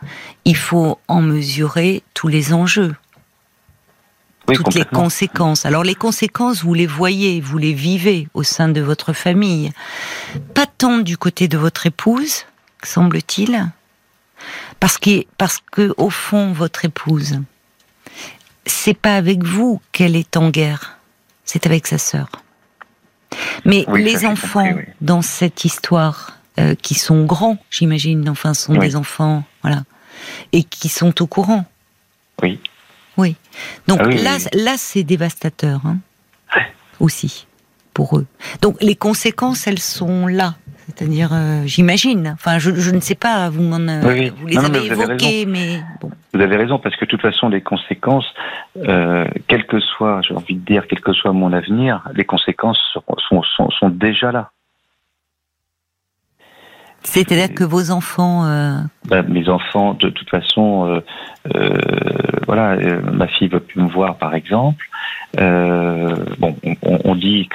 il 0.44 0.56
faut 0.56 0.98
en 1.06 1.22
mesurer 1.22 2.02
tous 2.12 2.26
les 2.26 2.52
enjeux, 2.52 2.94
toutes 4.46 4.74
les 4.74 4.84
conséquences. 4.84 5.64
Alors 5.64 5.84
les 5.84 5.94
conséquences, 5.94 6.64
vous 6.64 6.74
les 6.74 6.88
voyez, 6.88 7.40
vous 7.40 7.56
les 7.56 7.72
vivez 7.72 8.28
au 8.34 8.42
sein 8.42 8.68
de 8.68 8.80
votre 8.80 9.12
famille, 9.12 9.70
pas 10.52 10.66
tant 10.66 10.98
du 10.98 11.16
côté 11.16 11.46
de 11.46 11.56
votre 11.56 11.86
épouse, 11.86 12.44
semble-t-il, 12.82 13.70
parce 14.80 14.98
que 14.98 15.24
parce 15.38 15.60
que 15.70 15.94
au 15.98 16.10
fond 16.10 16.52
votre 16.52 16.84
épouse, 16.84 17.40
c'est 18.66 18.98
pas 18.98 19.16
avec 19.16 19.44
vous 19.44 19.80
qu'elle 19.92 20.16
est 20.16 20.36
en 20.36 20.50
guerre, 20.50 20.98
c'est 21.44 21.66
avec 21.66 21.86
sa 21.86 21.98
sœur. 21.98 22.43
Mais 23.64 23.84
les 23.94 24.26
enfants 24.26 24.74
dans 25.00 25.22
cette 25.22 25.64
histoire, 25.64 26.38
euh, 26.58 26.76
qui 26.76 26.94
sont 26.94 27.24
grands, 27.24 27.58
j'imagine, 27.68 28.28
enfin, 28.28 28.54
sont 28.54 28.74
des 28.74 28.94
enfants, 28.94 29.42
voilà, 29.62 29.82
et 30.52 30.62
qui 30.62 30.88
sont 30.88 31.20
au 31.20 31.26
courant. 31.26 31.64
Oui. 32.42 32.60
Oui. 33.16 33.34
Donc 33.88 34.00
ah 34.00 34.08
là, 34.08 34.38
là, 34.52 34.74
c'est 34.76 35.02
dévastateur, 35.02 35.80
hein, 35.84 35.98
aussi 37.00 37.46
pour 37.92 38.18
eux. 38.18 38.26
Donc 38.60 38.76
les 38.80 38.94
conséquences, 38.94 39.66
elles 39.66 39.80
sont 39.80 40.28
là. 40.28 40.54
C'est-à-dire, 40.86 41.30
euh, 41.32 41.62
j'imagine. 41.64 42.32
Enfin, 42.34 42.58
je, 42.58 42.90
ne 42.90 43.00
sais 43.00 43.14
pas. 43.14 43.48
Vous, 43.48 43.62
euh, 43.62 44.30
vous 44.36 44.46
les 44.46 44.58
avez 44.58 44.86
évoquées, 44.86 45.46
mais 45.46 45.82
bon. 46.00 46.10
Vous 46.34 46.40
avez 46.40 46.56
raison 46.56 46.78
parce 46.78 46.94
que 46.96 47.04
de 47.04 47.10
toute 47.10 47.22
façon, 47.22 47.48
les 47.48 47.62
conséquences, 47.62 48.26
euh, 48.76 49.24
quel 49.48 49.66
que 49.66 49.80
soit, 49.80 50.20
j'ai 50.22 50.34
envie 50.34 50.56
de 50.56 50.64
dire, 50.64 50.86
quel 50.88 51.00
que 51.00 51.12
soit 51.12 51.32
mon 51.32 51.52
avenir, 51.52 52.02
les 52.14 52.24
conséquences 52.24 52.78
sont, 52.92 53.42
sont, 53.56 53.70
sont 53.70 53.88
déjà 53.88 54.30
là. 54.30 54.50
C'est-à-dire 57.02 57.54
que 57.54 57.64
vos 57.64 57.90
enfants. 57.90 58.44
Ben, 59.08 59.22
mes 59.28 59.48
enfants, 59.48 59.94
de 59.94 60.08
toute 60.08 60.28
façon, 60.30 61.02
voilà, 62.46 62.76
ma 63.12 63.26
fille 63.28 63.48
veut 63.48 63.60
plus 63.60 63.80
me 63.80 63.88
voir, 63.88 64.16
par 64.16 64.34
exemple. 64.34 64.88
Euh, 65.38 66.16
bon, 66.38 66.56
on, 66.82 66.98
on 67.04 67.14
dit, 67.14 67.48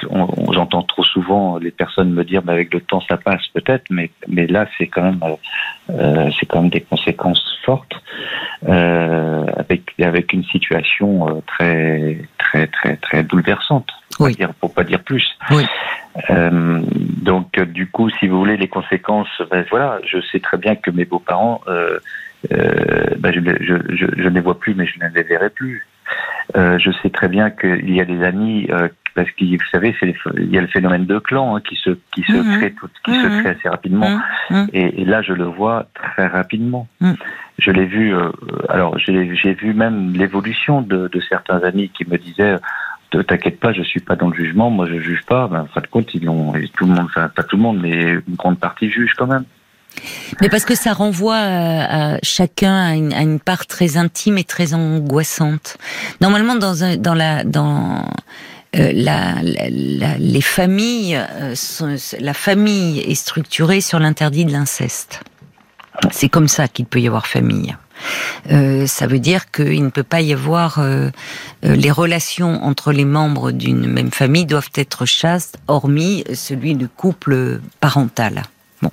j'entends 0.52 0.82
trop 0.82 1.04
souvent 1.04 1.58
les 1.58 1.70
personnes 1.70 2.10
me 2.12 2.24
dire, 2.24 2.42
mais 2.44 2.52
avec 2.52 2.72
le 2.74 2.80
temps 2.80 3.00
ça 3.08 3.16
passe 3.16 3.46
peut-être, 3.54 3.84
mais 3.90 4.10
mais 4.28 4.46
là 4.46 4.66
c'est 4.76 4.86
quand 4.86 5.02
même, 5.02 5.20
euh, 5.90 6.30
c'est 6.38 6.46
quand 6.46 6.62
même 6.62 6.70
des 6.70 6.82
conséquences 6.82 7.44
fortes 7.64 7.94
avec 8.66 9.94
avec 10.00 10.32
une 10.32 10.44
situation 10.44 11.42
très 11.46 12.18
très 12.38 12.66
très 12.66 12.96
très 12.96 13.22
bouleversante. 13.22 13.88
Oui. 14.18 14.30
Pour, 14.32 14.36
dire, 14.36 14.54
pour 14.54 14.74
pas 14.74 14.84
dire 14.84 15.02
plus. 15.02 15.26
Oui. 15.50 15.64
Euh, 16.30 16.82
donc, 17.22 17.58
du 17.60 17.88
coup, 17.88 18.10
si 18.10 18.26
vous 18.26 18.38
voulez, 18.38 18.56
les 18.56 18.68
conséquences, 18.68 19.28
ben, 19.50 19.64
voilà, 19.70 20.00
je 20.04 20.18
sais 20.20 20.40
très 20.40 20.56
bien 20.56 20.74
que 20.74 20.90
mes 20.90 21.04
beaux-parents, 21.04 21.60
euh, 21.68 21.98
euh, 22.52 23.04
ben, 23.18 23.32
je, 23.32 23.40
je, 23.40 23.96
je, 23.96 24.06
je, 24.16 24.28
ne 24.28 24.34
les 24.34 24.40
vois 24.40 24.58
plus, 24.58 24.74
mais 24.74 24.86
je 24.86 24.98
ne 24.98 25.08
les 25.08 25.22
verrai 25.22 25.50
plus. 25.50 25.86
Euh, 26.56 26.78
je 26.78 26.90
sais 27.02 27.10
très 27.10 27.28
bien 27.28 27.50
qu'il 27.50 27.94
y 27.94 28.00
a 28.00 28.04
des 28.04 28.22
amis, 28.22 28.66
euh, 28.70 28.88
parce 29.14 29.30
que 29.32 29.44
vous 29.44 29.70
savez, 29.70 29.94
il 30.36 30.50
y 30.50 30.58
a 30.58 30.60
le 30.60 30.66
phénomène 30.66 31.06
de 31.06 31.18
clan 31.18 31.56
hein, 31.56 31.60
qui 31.60 31.76
se 31.76 31.90
qui 32.12 32.22
se 32.22 32.32
mhm. 32.32 32.58
crée 32.58 32.72
tout, 32.72 32.88
qui 33.04 33.14
se 33.14 33.26
mhm. 33.26 33.40
crée 33.40 33.50
assez 33.50 33.68
rapidement. 33.68 34.20
Mhm. 34.50 34.68
Et, 34.72 35.02
et, 35.02 35.04
là, 35.04 35.22
je 35.22 35.32
le 35.32 35.44
vois 35.44 35.86
très 35.94 36.26
rapidement. 36.26 36.88
Je 37.58 37.70
l'ai 37.70 37.86
vu. 37.86 38.14
Euh, 38.14 38.30
alors, 38.68 38.98
j'ai 38.98 39.54
vu 39.54 39.74
même 39.74 40.12
l'évolution 40.12 40.82
de, 40.82 41.08
de 41.08 41.20
certains 41.20 41.58
amis 41.60 41.90
qui 41.90 42.04
me 42.08 42.16
disaient 42.16 42.56
t'inquiète 43.10 43.58
pas, 43.58 43.72
je 43.72 43.82
suis 43.82 44.00
pas 44.00 44.16
dans 44.16 44.28
le 44.28 44.36
jugement, 44.36 44.70
moi 44.70 44.86
je 44.86 44.98
juge 45.00 45.24
pas. 45.26 45.48
Ben, 45.48 45.62
en 45.62 45.66
fin 45.66 45.80
de 45.80 45.86
compte, 45.86 46.14
ils 46.14 46.28
ont, 46.28 46.52
tout 46.76 46.86
le 46.86 46.92
monde, 46.92 47.06
enfin, 47.06 47.28
pas 47.28 47.42
tout 47.42 47.56
le 47.56 47.62
monde, 47.62 47.80
mais 47.82 48.12
une 48.12 48.36
grande 48.36 48.58
partie 48.58 48.90
juge 48.90 49.14
quand 49.14 49.26
même. 49.26 49.44
Mais 50.40 50.48
parce 50.48 50.64
que 50.64 50.74
ça 50.74 50.92
renvoie 50.92 51.36
à, 51.36 52.18
chacun 52.22 52.74
à 52.74 52.94
une, 52.94 53.40
part 53.40 53.66
très 53.66 53.96
intime 53.96 54.38
et 54.38 54.44
très 54.44 54.74
angoissante. 54.74 55.76
Normalement, 56.20 56.54
dans, 56.54 57.14
la, 57.14 57.44
dans 57.44 58.04
euh, 58.76 58.92
la, 58.94 59.34
la, 59.42 60.18
les 60.18 60.40
familles, 60.40 61.16
euh, 61.16 61.54
la 62.20 62.34
famille 62.34 63.00
est 63.00 63.14
structurée 63.14 63.80
sur 63.80 63.98
l'interdit 63.98 64.44
de 64.44 64.52
l'inceste. 64.52 65.20
C'est 66.10 66.28
comme 66.28 66.48
ça 66.48 66.68
qu'il 66.68 66.86
peut 66.86 67.00
y 67.00 67.06
avoir 67.06 67.26
famille. 67.26 67.76
Euh, 68.50 68.86
ça 68.86 69.06
veut 69.06 69.18
dire 69.18 69.50
qu'il 69.50 69.84
ne 69.84 69.90
peut 69.90 70.02
pas 70.02 70.20
y 70.20 70.32
avoir 70.32 70.78
euh, 70.78 71.10
euh, 71.64 71.74
les 71.74 71.90
relations 71.90 72.64
entre 72.64 72.92
les 72.92 73.04
membres 73.04 73.50
d'une 73.50 73.86
même 73.86 74.10
famille 74.10 74.46
doivent 74.46 74.70
être 74.74 75.04
chastes, 75.04 75.58
hormis 75.68 76.24
celui 76.34 76.74
de 76.74 76.86
couple 76.86 77.60
parental. 77.80 78.44
Bon. 78.82 78.90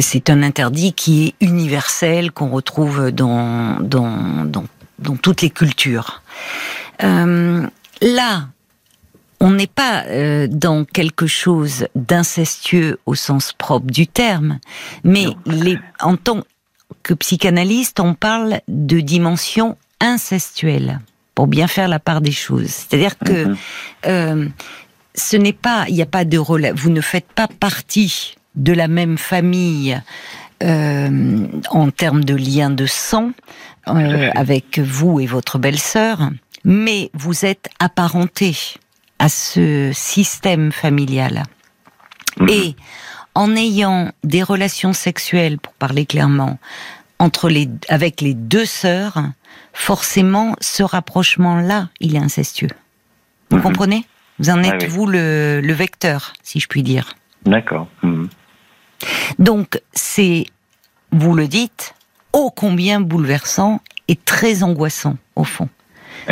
C'est 0.00 0.30
un 0.30 0.42
interdit 0.42 0.92
qui 0.92 1.26
est 1.26 1.44
universel, 1.44 2.32
qu'on 2.32 2.50
retrouve 2.50 3.10
dans, 3.10 3.78
dans, 3.80 4.44
dans, 4.44 4.64
dans, 4.98 5.16
toutes 5.16 5.42
les 5.42 5.50
cultures. 5.50 6.22
là, 7.00 8.48
on 9.40 9.50
n'est 9.50 9.66
pas 9.66 10.04
dans 10.48 10.84
quelque 10.84 11.26
chose 11.26 11.86
d'incestueux 11.94 12.98
au 13.06 13.14
sens 13.14 13.52
propre 13.52 13.86
du 13.86 14.06
terme, 14.06 14.58
mais 15.04 15.26
les, 15.46 15.78
en 16.00 16.16
tant 16.16 16.42
que 17.02 17.14
psychanalyste, 17.14 18.00
on 18.00 18.14
parle 18.14 18.60
de 18.68 19.00
dimension 19.00 19.76
incestuelle 20.00 21.00
pour 21.34 21.46
bien 21.46 21.66
faire 21.66 21.88
la 21.88 21.98
part 21.98 22.20
des 22.20 22.32
choses. 22.32 22.68
C'est-à-dire 22.68 23.18
que 23.18 23.46
mhm. 23.46 23.56
euh, 24.06 24.48
ce 25.14 25.36
n'est 25.36 25.52
pas, 25.52 25.84
il 25.88 25.94
n'y 25.94 26.02
a 26.02 26.06
pas 26.06 26.24
de 26.24 26.38
rôle. 26.38 26.72
Vous 26.74 26.90
ne 26.90 27.00
faites 27.00 27.26
pas 27.26 27.48
partie 27.48 28.36
de 28.56 28.72
la 28.72 28.88
même 28.88 29.18
famille 29.18 30.00
euh, 30.62 31.46
en 31.70 31.90
termes 31.90 32.24
de 32.24 32.34
lien 32.34 32.70
de 32.70 32.86
sang 32.86 33.32
euh, 33.88 34.30
avec 34.34 34.78
vous 34.78 35.20
et 35.20 35.26
votre 35.26 35.58
belle-sœur, 35.58 36.30
mais 36.64 37.10
vous 37.12 37.44
êtes 37.44 37.68
apparenté 37.80 38.56
à 39.18 39.28
ce 39.28 39.90
système 39.92 40.72
familial. 40.72 41.42
Mhm. 42.38 42.48
Et 42.48 42.76
en 43.34 43.54
ayant 43.56 44.12
des 44.22 44.42
relations 44.42 44.92
sexuelles, 44.92 45.58
pour 45.58 45.74
parler 45.74 46.06
clairement, 46.06 46.58
entre 47.18 47.48
les, 47.48 47.68
avec 47.88 48.20
les 48.20 48.34
deux 48.34 48.64
sœurs, 48.64 49.22
forcément, 49.72 50.54
ce 50.60 50.82
rapprochement-là, 50.82 51.88
il 52.00 52.14
est 52.14 52.20
incestueux. 52.20 52.70
Vous 53.50 53.58
mhm. 53.58 53.62
comprenez? 53.62 54.06
Vous 54.38 54.50
en 54.50 54.62
êtes, 54.62 54.84
vous, 54.84 55.06
le, 55.06 55.60
le, 55.62 55.72
vecteur, 55.72 56.32
si 56.42 56.58
je 56.58 56.66
puis 56.66 56.82
dire. 56.82 57.14
D'accord. 57.44 57.88
Mhm. 58.02 58.28
Donc, 59.38 59.80
c'est, 59.92 60.46
vous 61.12 61.34
le 61.34 61.48
dites, 61.48 61.94
ô 62.32 62.50
combien 62.50 63.00
bouleversant 63.00 63.80
et 64.08 64.16
très 64.16 64.62
angoissant, 64.62 65.16
au 65.36 65.44
fond. 65.44 65.68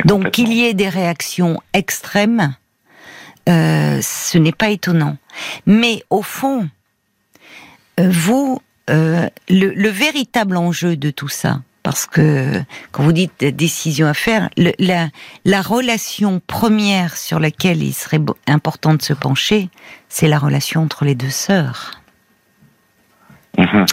Donc, 0.05 0.31
qu'il 0.31 0.53
y 0.53 0.65
ait 0.65 0.75
des 0.75 0.89
réactions 0.89 1.61
extrêmes, 1.73 2.55
euh, 3.49 4.01
ce 4.03 4.39
n'est 4.39 4.53
pas 4.53 4.71
étonnant. 4.71 5.17
Mais 5.67 6.03
au 6.11 6.23
fond, 6.23 6.69
euh, 8.01 8.11
vous, 8.11 8.61
euh, 8.91 9.29
le, 9.49 9.89
véritable 9.89 10.57
enjeu 10.57 10.97
de 10.97 11.11
tout 11.11 11.29
ça, 11.29 11.61
parce 11.83 12.07
que 12.07 12.63
quand 12.93 13.03
vous 13.03 13.13
dites 13.13 13.45
décision 13.45 14.07
à 14.07 14.15
faire, 14.15 14.49
la, 14.57 15.09
la, 15.45 15.63
relation 15.63 16.41
première 16.47 17.17
sur 17.17 17.41
laquelle 17.41 17.83
il 17.83 17.93
serait 17.93 18.21
important 18.47 18.95
de 18.95 19.03
se 19.03 19.13
pencher, 19.13 19.69
c'est 20.09 20.29
la 20.29 20.39
relation 20.39 20.83
entre 20.83 21.05
les 21.05 21.17
deux 21.17 21.31
sœurs. 21.31 22.02
Mm-hmm. 23.59 23.87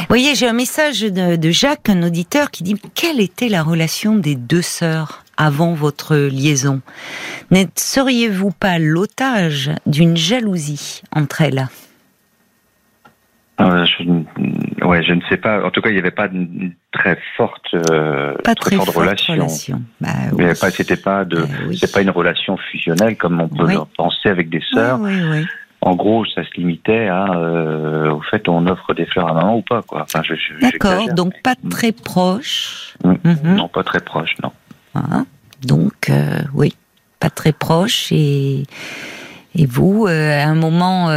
Vous 0.00 0.06
voyez, 0.08 0.34
j'ai 0.34 0.46
un 0.46 0.52
message 0.52 1.00
de, 1.00 1.36
de, 1.36 1.50
Jacques, 1.50 1.88
un 1.88 2.02
auditeur, 2.02 2.50
qui 2.50 2.62
dit 2.62 2.76
quelle 2.94 3.20
était 3.20 3.48
la 3.48 3.62
relation 3.62 4.16
des 4.16 4.36
deux 4.36 4.62
sœurs 4.62 5.24
avant 5.36 5.74
votre 5.74 6.16
liaison? 6.16 6.80
Ne 7.50 7.64
seriez-vous 7.74 8.52
pas 8.52 8.78
l'otage 8.78 9.70
d'une 9.86 10.16
jalousie 10.16 11.02
entre 11.12 11.42
elles? 11.42 11.66
Euh, 13.60 13.84
je, 13.84 14.84
ouais, 14.86 15.02
je 15.02 15.12
ne 15.12 15.20
sais 15.28 15.36
pas. 15.36 15.62
En 15.64 15.70
tout 15.70 15.82
cas, 15.82 15.90
il 15.90 15.94
n'y 15.94 15.98
avait 15.98 16.10
pas 16.10 16.26
une 16.26 16.72
très 16.92 17.18
forte, 17.36 17.74
euh, 17.90 18.34
pas 18.42 18.54
très, 18.54 18.76
forte, 18.76 18.88
relation. 18.90 19.82
Bah, 20.00 20.08
oui. 20.32 20.44
pas, 20.58 20.70
c'était 20.70 20.96
pas 20.96 21.24
de, 21.24 21.36
bah 21.36 21.46
c'est 21.78 21.92
pas 21.92 22.00
une 22.00 22.10
relation 22.10 22.56
fusionnelle 22.56 23.16
comme 23.16 23.40
on 23.40 23.48
peut 23.48 23.66
penser 23.96 24.28
avec 24.30 24.48
des 24.48 24.62
sœurs. 24.72 25.00
En 25.82 25.94
gros, 25.94 26.26
ça 26.26 26.44
se 26.44 26.50
limitait 26.56 27.08
à, 27.08 27.32
euh, 27.34 28.12
au 28.12 28.20
fait, 28.20 28.48
on 28.48 28.66
offre 28.66 28.92
des 28.92 29.06
fleurs 29.06 29.28
à 29.28 29.32
maman 29.32 29.56
ou 29.56 29.62
pas, 29.62 29.82
quoi. 29.82 30.02
Enfin, 30.02 30.22
D'accord, 30.60 31.08
donc 31.14 31.32
pas 31.42 31.54
très 31.70 31.92
proche. 31.92 32.94
Mm. 33.02 33.14
Mhm. 33.24 33.56
Non, 33.56 33.68
pas 33.68 33.82
très 33.82 34.00
proche, 34.00 34.34
non. 34.42 34.52
Ah, 34.94 35.24
donc, 35.64 36.10
euh, 36.10 36.42
oui, 36.54 36.74
pas 37.18 37.30
très 37.30 37.52
proche. 37.52 38.12
Et, 38.12 38.64
et 39.54 39.66
vous, 39.66 40.06
euh, 40.06 40.38
à 40.38 40.48
un 40.48 40.54
moment, 40.54 41.08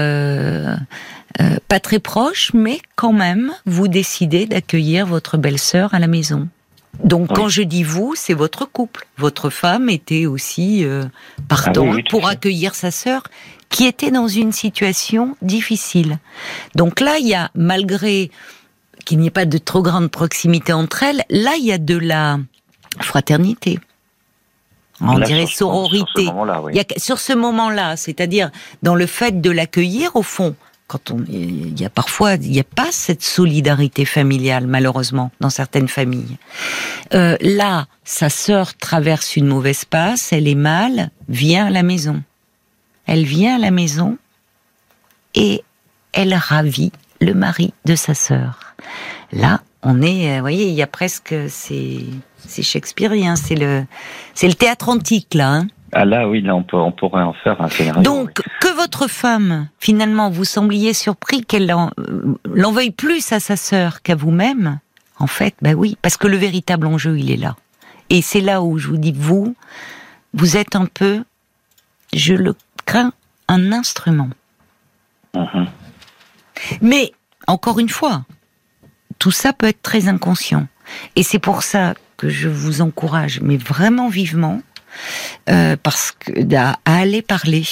pas 1.67 1.79
très 1.81 1.99
proche, 1.99 2.51
mais 2.53 2.79
quand 2.95 3.13
même, 3.13 3.51
vous 3.65 3.89
décidez 3.89 4.45
d'accueillir 4.45 5.05
votre 5.05 5.37
belle-sœur 5.37 5.93
à 5.93 5.99
la 5.99 6.07
maison. 6.07 6.47
Donc 7.03 7.33
quand 7.33 7.49
je 7.49 7.63
dis 7.63 7.83
vous, 7.83 8.13
c'est 8.15 8.33
votre 8.33 8.65
couple. 8.65 9.07
Votre 9.17 9.49
femme 9.49 9.89
était 9.89 10.25
aussi 10.25 10.85
euh, 10.85 11.03
ah 11.49 11.71
pour 12.09 12.27
accueillir 12.27 12.75
sa 12.75 12.91
sœur 12.91 13.23
qui 13.73 13.87
était 13.87 14.11
dans 14.11 14.27
une 14.27 14.51
situation 14.51 15.35
difficile. 15.41 16.19
Donc 16.75 16.99
là, 16.99 17.17
il 17.17 17.27
y 17.27 17.33
a, 17.33 17.49
malgré 17.55 18.29
qu'il 19.03 19.17
n'y 19.17 19.27
ait 19.27 19.31
pas 19.31 19.45
de 19.45 19.57
trop 19.57 19.81
grande 19.81 20.11
proximité 20.11 20.73
entre 20.73 21.01
elles, 21.01 21.23
là, 21.31 21.55
il 21.57 21.65
y 21.65 21.71
a 21.71 21.79
de 21.79 21.97
la 21.97 22.37
fraternité. 23.01 23.79
On 25.01 25.17
dirait 25.17 25.47
sororité. 25.47 26.27
il 26.69 26.75
y 26.75 26.79
a, 26.79 26.83
sur 26.97 27.17
ce 27.17 27.33
moment-là, 27.33 27.97
c'est-à-dire 27.97 28.51
dans 28.83 28.93
le 28.93 29.07
fait 29.07 29.41
de 29.41 29.49
l'accueillir, 29.49 30.15
au 30.15 30.21
fond, 30.21 30.55
quand 30.85 31.09
on, 31.09 31.23
il 31.27 31.79
y 31.79 31.83
a 31.83 31.89
parfois, 31.89 32.35
il 32.35 32.51
n'y 32.51 32.59
a 32.59 32.63
pas 32.63 32.91
cette 32.91 33.23
solidarité 33.23 34.05
familiale, 34.05 34.67
malheureusement, 34.67 35.31
dans 35.39 35.49
certaines 35.49 35.87
familles. 35.87 36.37
Euh, 37.15 37.37
là, 37.41 37.87
sa 38.03 38.29
sœur 38.29 38.77
traverse 38.77 39.35
une 39.35 39.47
mauvaise 39.47 39.83
passe, 39.83 40.31
elle 40.31 40.47
est 40.47 40.53
mal, 40.53 41.09
vient 41.27 41.65
à 41.65 41.69
la 41.71 41.81
maison 41.81 42.21
elle 43.05 43.23
vient 43.23 43.55
à 43.55 43.59
la 43.59 43.71
maison 43.71 44.17
et 45.35 45.63
elle 46.13 46.33
ravit 46.33 46.91
le 47.21 47.33
mari 47.33 47.73
de 47.85 47.95
sa 47.95 48.13
sœur. 48.13 48.75
Là, 49.31 49.61
on 49.81 50.01
est, 50.01 50.31
euh, 50.31 50.35
vous 50.35 50.41
voyez, 50.41 50.67
il 50.67 50.73
y 50.73 50.81
a 50.81 50.87
presque, 50.87 51.35
c'est, 51.47 52.01
c'est 52.37 52.63
shakespearien, 52.63 53.35
c'est 53.35 53.55
le, 53.55 53.85
c'est 54.33 54.47
le 54.47 54.53
théâtre 54.53 54.89
antique 54.89 55.33
là. 55.33 55.53
Hein. 55.53 55.67
ah 55.91 56.05
là, 56.05 56.27
oui, 56.27 56.41
là, 56.41 56.55
on, 56.55 56.63
peut, 56.63 56.77
on 56.77 56.91
pourrait 56.91 57.23
en 57.23 57.33
faire 57.33 57.61
un 57.61 57.69
scénario. 57.69 58.01
Donc, 58.01 58.41
que 58.61 58.75
votre 58.75 59.07
femme, 59.07 59.67
finalement, 59.79 60.29
vous 60.29 60.45
sembliez 60.45 60.93
surpris 60.93 61.43
qu'elle 61.43 61.67
l'en, 61.67 61.91
l'en 62.45 62.71
veuille 62.71 62.91
plus 62.91 63.31
à 63.31 63.39
sa 63.39 63.55
sœur 63.55 64.01
qu'à 64.01 64.15
vous-même. 64.15 64.79
En 65.19 65.27
fait, 65.27 65.55
bah 65.61 65.73
oui, 65.73 65.97
parce 66.01 66.17
que 66.17 66.27
le 66.27 66.37
véritable 66.37 66.87
enjeu, 66.87 67.17
il 67.17 67.31
est 67.31 67.37
là. 67.37 67.55
Et 68.09 68.21
c'est 68.21 68.41
là 68.41 68.61
où 68.61 68.77
je 68.77 68.87
vous 68.87 68.97
dis, 68.97 69.13
vous, 69.15 69.55
vous 70.33 70.57
êtes 70.57 70.75
un 70.75 70.85
peu, 70.85 71.23
je 72.13 72.33
le 72.33 72.55
craint 72.85 73.13
un 73.47 73.71
instrument. 73.71 74.29
Mhm. 75.35 75.67
Mais, 76.81 77.11
encore 77.47 77.79
une 77.79 77.89
fois, 77.89 78.23
tout 79.19 79.31
ça 79.31 79.53
peut 79.53 79.67
être 79.67 79.81
très 79.81 80.07
inconscient. 80.07 80.67
Et 81.15 81.23
c'est 81.23 81.39
pour 81.39 81.63
ça 81.63 81.95
que 82.17 82.29
je 82.29 82.47
vous 82.47 82.81
encourage, 82.81 83.39
mais 83.41 83.57
vraiment 83.57 84.09
vivement, 84.09 84.61
euh, 85.49 85.75
parce 85.81 86.11
que 86.11 86.55
à, 86.55 86.77
aller 86.85 87.21
parler. 87.21 87.63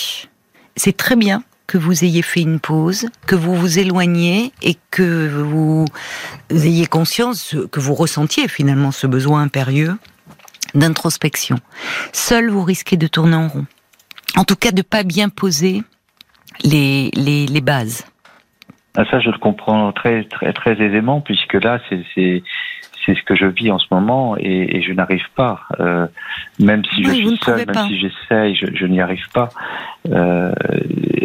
C'est 0.75 0.95
très 0.95 1.15
bien 1.15 1.43
que 1.67 1.77
vous 1.77 2.03
ayez 2.03 2.21
fait 2.21 2.41
une 2.41 2.59
pause, 2.59 3.07
que 3.27 3.35
vous 3.35 3.55
vous 3.55 3.79
éloigniez 3.79 4.51
et 4.61 4.77
que 4.89 5.29
vous 5.29 5.85
ayez 6.49 6.85
conscience 6.85 7.55
que 7.71 7.79
vous 7.79 7.93
ressentiez 7.93 8.47
finalement 8.47 8.91
ce 8.91 9.07
besoin 9.07 9.43
impérieux 9.43 9.97
d'introspection. 10.73 11.57
Seul, 12.11 12.49
vous 12.49 12.63
risquez 12.63 12.97
de 12.97 13.07
tourner 13.07 13.35
en 13.35 13.47
rond 13.47 13.65
en 14.37 14.43
tout 14.43 14.55
cas 14.55 14.71
de 14.71 14.81
pas 14.81 15.03
bien 15.03 15.29
poser 15.29 15.83
les, 16.63 17.11
les, 17.13 17.45
les 17.45 17.61
bases. 17.61 18.05
Ah, 18.95 19.05
ça, 19.09 19.19
je 19.19 19.29
le 19.29 19.37
comprends 19.37 19.91
très 19.93 20.25
très 20.25 20.51
très 20.53 20.81
aisément 20.81 21.21
puisque 21.21 21.53
là, 21.53 21.79
c'est 21.89 22.43
c'est 23.05 23.15
ce 23.15 23.23
que 23.23 23.35
je 23.35 23.47
vis 23.47 23.71
en 23.71 23.79
ce 23.79 23.87
moment 23.89 24.35
et, 24.37 24.77
et 24.77 24.81
je 24.81 24.93
n'arrive 24.93 25.25
pas, 25.35 25.61
euh, 25.79 26.05
même 26.59 26.83
si 26.85 27.03
je 27.03 27.11
suis 27.11 27.37
seul, 27.43 27.65
même 27.65 27.87
si 27.87 27.99
j'essaye, 27.99 28.55
je, 28.55 28.67
je 28.75 28.85
n'y 28.85 29.01
arrive 29.01 29.27
pas. 29.33 29.49
Euh, 30.09 30.53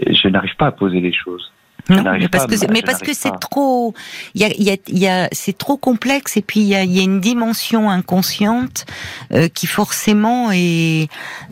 je 0.09 0.29
n'arrive 0.29 0.57
pas 0.57 0.67
à 0.69 0.73
poser 0.73 1.01
les 1.01 1.13
choses. 1.13 1.53
Non, 1.89 2.03
mais 2.19 2.29
parce 2.29 2.47
que, 2.47 2.73
mais 2.73 2.83
parce 2.83 3.01
que 3.01 3.15
c'est 3.15 3.39
trop, 3.41 3.95
il 4.35 4.41
y 4.41 4.45
a, 4.45 4.49
y 4.59 4.71
a, 4.71 4.77
y 4.89 5.07
a 5.07 5.29
c'est 5.31 5.57
trop 5.57 5.77
complexe 5.77 6.37
et 6.37 6.43
puis 6.43 6.61
il 6.61 6.67
y 6.67 6.75
a, 6.75 6.85
y 6.85 6.99
a, 6.99 7.03
une 7.03 7.21
dimension 7.21 7.89
inconsciente 7.89 8.87
euh, 9.33 9.49
qui 9.49 9.67
forcément 9.67 10.51
est, 10.53 11.09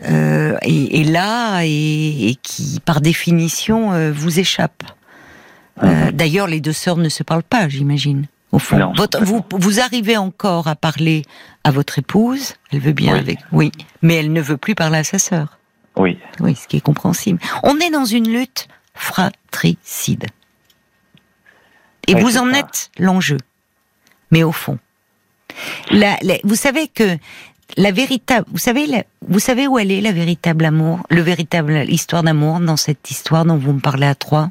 euh, 0.09 0.57
est, 0.61 0.99
est, 0.99 1.03
là 1.03 1.61
et, 1.63 2.29
et, 2.29 2.35
qui, 2.41 2.81
par 2.83 2.99
définition, 2.99 3.93
euh, 3.93 4.11
vous 4.11 4.39
échappe. 4.39 4.83
Euh, 5.83 6.11
d'ailleurs, 6.11 6.47
les 6.47 6.59
deux 6.59 6.73
sœurs 6.73 6.97
ne 6.97 7.09
se 7.09 7.23
parlent 7.23 7.43
pas, 7.43 7.67
j'imagine. 7.69 8.25
Au 8.51 8.59
fond, 8.59 8.93
votre, 8.95 9.23
vous, 9.23 9.43
vous 9.51 9.79
arrivez 9.79 10.15
encore 10.15 10.67
à 10.67 10.75
parler 10.75 11.23
à 11.63 11.71
votre 11.71 11.99
épouse. 11.99 12.55
Elle 12.71 12.79
veut 12.79 12.93
bien 12.93 13.15
avec, 13.15 13.39
oui, 13.51 13.71
mais 14.01 14.15
elle 14.15 14.31
ne 14.31 14.41
veut 14.41 14.57
plus 14.57 14.75
parler 14.75 14.99
à 14.99 15.03
sa 15.03 15.19
sœur. 15.19 15.59
Oui. 15.97 16.17
Oui, 16.39 16.55
ce 16.55 16.67
qui 16.67 16.77
est 16.77 16.81
compréhensible. 16.81 17.39
On 17.63 17.79
est 17.79 17.89
dans 17.89 18.05
une 18.05 18.29
lutte 18.29 18.67
fratricide. 18.95 20.25
Et 22.07 22.15
vous 22.15 22.37
en 22.37 22.51
êtes 22.53 22.91
l'enjeu. 22.97 23.37
Mais 24.31 24.43
au 24.43 24.51
fond, 24.51 24.79
vous 26.43 26.55
savez 26.55 26.87
que 26.87 27.17
la 27.77 27.91
véritable, 27.91 28.45
vous 28.51 28.57
savez, 28.57 28.85
vous 29.27 29.39
savez 29.39 29.67
où 29.67 29.79
elle 29.79 29.91
est 29.91 30.01
la 30.01 30.11
véritable 30.11 30.65
amour, 30.65 31.01
le 31.09 31.21
véritable 31.21 31.85
histoire 31.89 32.23
d'amour 32.23 32.59
dans 32.59 32.77
cette 32.77 33.09
histoire 33.09 33.45
dont 33.45 33.57
vous 33.57 33.73
me 33.73 33.79
parlez 33.79 34.07
à 34.07 34.15
trois? 34.15 34.49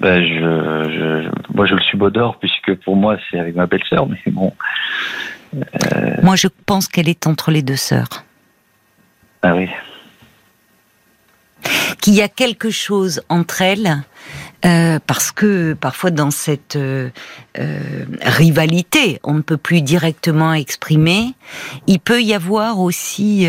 Ben 0.00 0.22
je, 0.22 0.34
je, 0.34 1.54
moi 1.54 1.66
je 1.66 1.74
le 1.74 1.82
subodore 1.82 2.38
puisque 2.38 2.74
pour 2.84 2.94
moi 2.94 3.16
c'est 3.30 3.38
avec 3.38 3.54
ma 3.56 3.66
belle-sœur, 3.66 4.06
mais 4.06 4.20
bon. 4.26 4.52
Euh, 5.54 6.16
moi 6.22 6.36
je 6.36 6.48
pense 6.66 6.88
qu'elle 6.88 7.08
est 7.08 7.26
entre 7.26 7.50
les 7.50 7.62
deux 7.62 7.76
sœurs. 7.76 8.24
Ah 9.42 9.54
oui 9.54 9.68
qu'il 12.04 12.12
y 12.12 12.20
a 12.20 12.28
quelque 12.28 12.68
chose 12.68 13.22
entre 13.30 13.62
elles, 13.62 14.04
euh, 14.66 14.98
parce 15.06 15.32
que 15.32 15.72
parfois 15.72 16.10
dans 16.10 16.30
cette 16.30 16.76
euh, 16.76 17.08
euh, 17.58 18.04
rivalité, 18.20 19.20
on 19.24 19.32
ne 19.32 19.40
peut 19.40 19.56
plus 19.56 19.80
directement 19.80 20.52
exprimer, 20.52 21.32
il 21.86 22.00
peut 22.00 22.20
y 22.20 22.34
avoir 22.34 22.78
aussi 22.78 23.48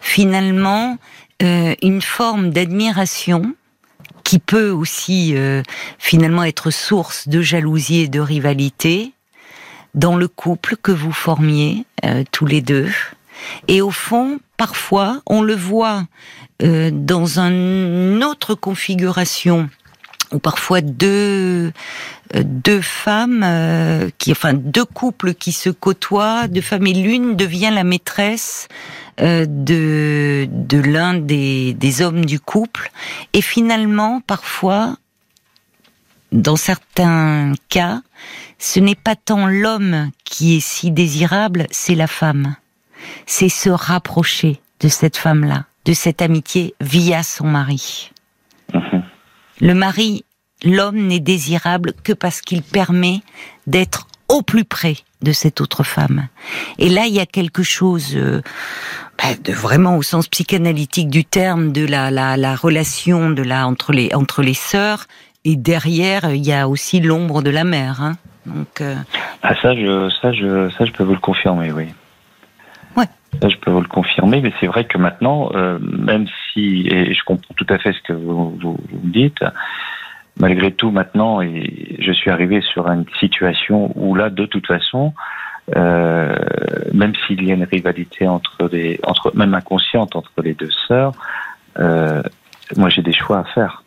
finalement 0.00 0.96
une 1.42 2.00
forme 2.00 2.48
d'admiration 2.48 3.54
qui 4.22 4.38
peut 4.38 4.70
aussi 4.70 5.36
finalement 5.98 6.44
être 6.44 6.70
source 6.70 7.28
de 7.28 7.42
jalousie 7.42 8.00
et 8.00 8.08
de 8.08 8.20
rivalité 8.20 9.12
dans 9.92 10.16
le 10.16 10.28
couple 10.28 10.76
que 10.76 10.90
vous 10.90 11.12
formiez 11.12 11.84
tous 12.32 12.46
les 12.46 12.62
deux. 12.62 12.88
Et 13.68 13.82
au 13.82 13.90
fond, 13.90 14.38
parfois, 14.56 15.20
on 15.26 15.42
le 15.42 15.54
voit 15.54 16.04
euh, 16.64 16.90
dans 16.92 17.38
une 17.38 18.24
autre 18.24 18.54
configuration 18.54 19.68
ou 20.32 20.38
parfois 20.38 20.80
deux 20.80 21.72
euh, 22.34 22.42
deux 22.42 22.80
femmes 22.80 23.42
euh, 23.44 24.08
qui 24.18 24.32
enfin 24.32 24.54
deux 24.54 24.84
couples 24.84 25.34
qui 25.34 25.52
se 25.52 25.68
côtoient 25.68 26.48
deux 26.48 26.62
femmes 26.62 26.86
et 26.86 26.94
l'une 26.94 27.36
devient 27.36 27.70
la 27.72 27.84
maîtresse 27.84 28.68
de 29.18 30.48
de 30.50 30.78
l'un 30.78 31.14
des 31.14 31.74
des 31.74 32.02
hommes 32.02 32.24
du 32.24 32.40
couple. 32.40 32.90
Et 33.32 33.42
finalement 33.42 34.20
parfois 34.20 34.96
dans 36.32 36.56
certains 36.56 37.52
cas 37.68 38.00
ce 38.58 38.80
n'est 38.80 38.94
pas 38.94 39.16
tant 39.16 39.46
l'homme 39.46 40.10
qui 40.24 40.56
est 40.56 40.60
si 40.60 40.90
désirable 40.90 41.66
c'est 41.70 41.94
la 41.94 42.06
femme. 42.06 42.56
C'est 43.26 43.50
se 43.50 43.68
rapprocher 43.68 44.60
de 44.80 44.88
cette 44.88 45.16
femme-là, 45.16 45.66
de 45.84 45.92
cette 45.92 46.22
amitié 46.22 46.74
via 46.80 47.22
son 47.22 47.46
mari. 47.46 48.10
Mhm. 48.72 49.02
Le 49.60 49.74
mari, 49.74 50.24
l'homme 50.64 51.06
n'est 51.06 51.20
désirable 51.20 51.92
que 52.02 52.12
parce 52.12 52.40
qu'il 52.40 52.62
permet 52.62 53.20
d'être 53.66 54.06
au 54.28 54.42
plus 54.42 54.64
près 54.64 54.96
de 55.22 55.32
cette 55.32 55.60
autre 55.60 55.82
femme. 55.82 56.28
Et 56.78 56.88
là, 56.88 57.06
il 57.06 57.14
y 57.14 57.20
a 57.20 57.26
quelque 57.26 57.62
chose 57.62 58.14
euh, 58.16 58.42
bah, 59.18 59.34
de 59.42 59.52
vraiment 59.52 59.96
au 59.96 60.02
sens 60.02 60.28
psychanalytique 60.28 61.08
du 61.08 61.24
terme 61.24 61.72
de 61.72 61.86
la, 61.86 62.10
la, 62.10 62.56
relation 62.56 63.30
de 63.30 63.42
la 63.42 63.66
entre 63.66 63.92
les 63.92 64.14
entre 64.14 64.42
les 64.42 64.54
sœurs. 64.54 65.06
Et 65.44 65.56
derrière, 65.56 66.30
il 66.30 66.44
y 66.44 66.52
a 66.52 66.68
aussi 66.68 67.00
l'ombre 67.00 67.42
de 67.42 67.50
la 67.50 67.64
mère. 67.64 68.02
Hein. 68.02 68.16
Donc 68.46 68.80
euh, 68.80 68.94
ah 69.42 69.54
ça, 69.60 69.74
je 69.74 70.10
ça 70.20 70.32
je 70.32 70.70
ça 70.70 70.84
je 70.84 70.92
peux 70.92 71.04
vous 71.04 71.14
le 71.14 71.20
confirmer, 71.20 71.72
oui. 71.72 71.86
Je 73.42 73.56
peux 73.58 73.70
vous 73.70 73.80
le 73.80 73.88
confirmer, 73.88 74.40
mais 74.40 74.52
c'est 74.60 74.66
vrai 74.66 74.84
que 74.84 74.98
maintenant, 74.98 75.50
euh, 75.54 75.78
même 75.80 76.26
si, 76.52 76.86
et 76.90 77.14
je 77.14 77.24
comprends 77.24 77.54
tout 77.54 77.66
à 77.68 77.78
fait 77.78 77.92
ce 77.92 78.00
que 78.02 78.12
vous, 78.12 78.50
vous, 78.60 78.78
dites, 79.02 79.44
malgré 80.38 80.72
tout, 80.72 80.90
maintenant, 80.90 81.40
et 81.40 81.96
je 81.98 82.12
suis 82.12 82.30
arrivé 82.30 82.60
sur 82.60 82.88
une 82.88 83.04
situation 83.20 83.92
où 83.96 84.14
là, 84.14 84.30
de 84.30 84.46
toute 84.46 84.66
façon, 84.66 85.12
euh, 85.76 86.36
même 86.92 87.12
s'il 87.26 87.44
y 87.44 87.50
a 87.50 87.54
une 87.54 87.64
rivalité 87.64 88.26
entre 88.26 88.68
les, 88.70 89.00
entre, 89.04 89.32
même 89.34 89.54
inconsciente 89.54 90.16
entre 90.16 90.42
les 90.42 90.54
deux 90.54 90.70
sœurs, 90.88 91.12
euh, 91.78 92.22
moi 92.76 92.88
j'ai 92.88 93.02
des 93.02 93.12
choix 93.12 93.38
à 93.38 93.44
faire. 93.44 93.83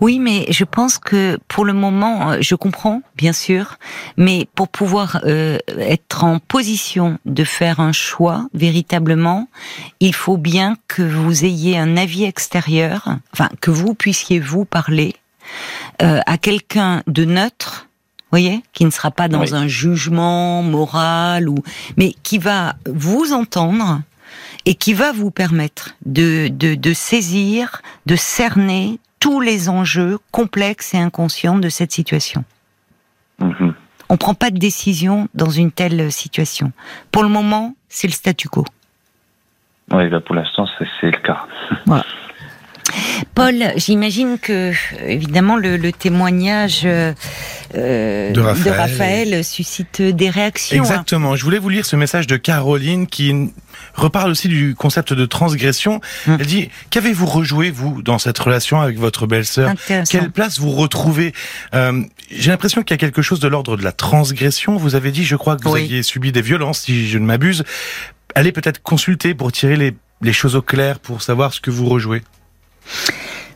Oui, 0.00 0.18
mais 0.18 0.46
je 0.50 0.64
pense 0.64 0.98
que 0.98 1.38
pour 1.48 1.64
le 1.64 1.72
moment, 1.72 2.32
euh, 2.32 2.38
je 2.40 2.54
comprends, 2.54 3.02
bien 3.16 3.32
sûr, 3.32 3.78
mais 4.16 4.46
pour 4.54 4.68
pouvoir 4.68 5.20
euh, 5.24 5.58
être 5.78 6.24
en 6.24 6.38
position 6.38 7.18
de 7.24 7.44
faire 7.44 7.80
un 7.80 7.92
choix 7.92 8.46
véritablement, 8.54 9.48
il 10.00 10.14
faut 10.14 10.36
bien 10.36 10.76
que 10.88 11.02
vous 11.02 11.44
ayez 11.44 11.78
un 11.78 11.96
avis 11.96 12.24
extérieur, 12.24 13.16
enfin 13.32 13.48
que 13.60 13.70
vous 13.70 13.94
puissiez 13.94 14.40
vous 14.40 14.64
parler 14.64 15.14
euh, 16.02 16.20
à 16.26 16.38
quelqu'un 16.38 17.02
de 17.06 17.24
neutre 17.24 17.88
voyez, 18.32 18.62
qui 18.72 18.86
ne 18.86 18.90
sera 18.90 19.10
pas 19.10 19.28
dans 19.28 19.54
un 19.54 19.68
jugement 19.68 20.62
moral 20.62 21.50
ou, 21.50 21.56
mais 21.98 22.14
qui 22.22 22.38
va 22.38 22.76
vous 22.86 23.32
entendre 23.32 24.00
et 24.64 24.74
qui 24.74 24.94
va 24.94 25.12
vous 25.12 25.30
permettre 25.30 25.96
de, 26.06 26.48
de, 26.48 26.74
de 26.74 26.92
saisir, 26.94 27.82
de 28.06 28.16
cerner 28.16 28.98
tous 29.22 29.40
les 29.40 29.68
enjeux 29.68 30.18
complexes 30.32 30.94
et 30.94 30.98
inconscients 30.98 31.56
de 31.56 31.68
cette 31.68 31.92
situation. 31.92 32.42
Mhm. 33.38 33.72
On 34.08 34.14
ne 34.14 34.18
prend 34.18 34.34
pas 34.34 34.50
de 34.50 34.58
décision 34.58 35.28
dans 35.32 35.48
une 35.48 35.70
telle 35.70 36.10
situation. 36.10 36.72
Pour 37.12 37.22
le 37.22 37.28
moment, 37.28 37.76
c'est 37.88 38.08
le 38.08 38.12
statu 38.12 38.48
quo. 38.48 38.64
Oui, 39.92 40.08
bah, 40.08 40.20
pour 40.20 40.34
l'instant, 40.34 40.66
c'est 41.00 41.10
le 41.12 41.18
cas. 41.18 41.46
Paul, 43.36 43.62
j'imagine 43.76 44.38
que 44.40 44.72
évidemment 45.06 45.56
le, 45.56 45.92
témoignage 45.92 46.82
euh, 46.84 47.12
de, 47.74 48.40
Raphaël. 48.40 49.44
suscite 49.44 50.02
des 50.02 50.30
réactions. 50.30 50.80
Hein. 50.80 50.84
Exactement. 50.84 51.36
Je 51.36 51.44
voulais 51.44 51.60
vous 51.60 51.68
lire 51.68 51.86
ce 51.86 51.94
message 51.94 52.26
de 52.26 52.36
Caroline 52.36 53.06
qui 53.06 53.52
reparle 53.94 54.30
aussi 54.30 54.48
du 54.48 54.74
concept 54.74 55.12
de 55.12 55.26
transgression. 55.26 56.00
Hum. 56.26 56.36
Elle 56.40 56.46
dit 56.46 56.70
qu'avez-vous 56.90 57.26
rejoué 57.26 57.70
vous 57.70 58.02
dans 58.02 58.18
cette 58.18 58.38
relation 58.38 58.80
avec 58.80 58.98
votre 58.98 59.26
belle-sœur? 59.26 59.72
Quelle 59.86 60.30
place 60.30 60.58
vous 60.58 60.70
retrouvez 60.70 61.32
euh, 61.74 62.02
J'ai 62.30 62.50
l'impression 62.50 62.82
qu'il 62.82 62.94
y 62.94 62.98
a 62.98 62.98
quelque 62.98 63.22
chose 63.22 63.40
de 63.40 63.48
l'ordre 63.48 63.76
de 63.76 63.84
la 63.84 63.92
transgression. 63.92 64.76
Vous 64.76 64.94
avez 64.94 65.10
dit, 65.10 65.24
je 65.24 65.36
crois 65.36 65.56
que 65.56 65.68
vous 65.68 65.76
aviez 65.76 66.02
subi 66.02 66.32
des 66.32 66.42
violences, 66.42 66.80
si 66.80 67.08
je 67.08 67.18
ne 67.18 67.24
m'abuse. 67.24 67.64
Allez 68.34 68.52
peut-être 68.52 68.82
consulter 68.82 69.34
pour 69.34 69.52
tirer 69.52 69.76
les, 69.76 69.94
les 70.22 70.32
choses 70.32 70.56
au 70.56 70.62
clair, 70.62 70.98
pour 70.98 71.22
savoir 71.22 71.52
ce 71.52 71.60
que 71.60 71.70
vous 71.70 71.86
rejouez. 71.86 72.22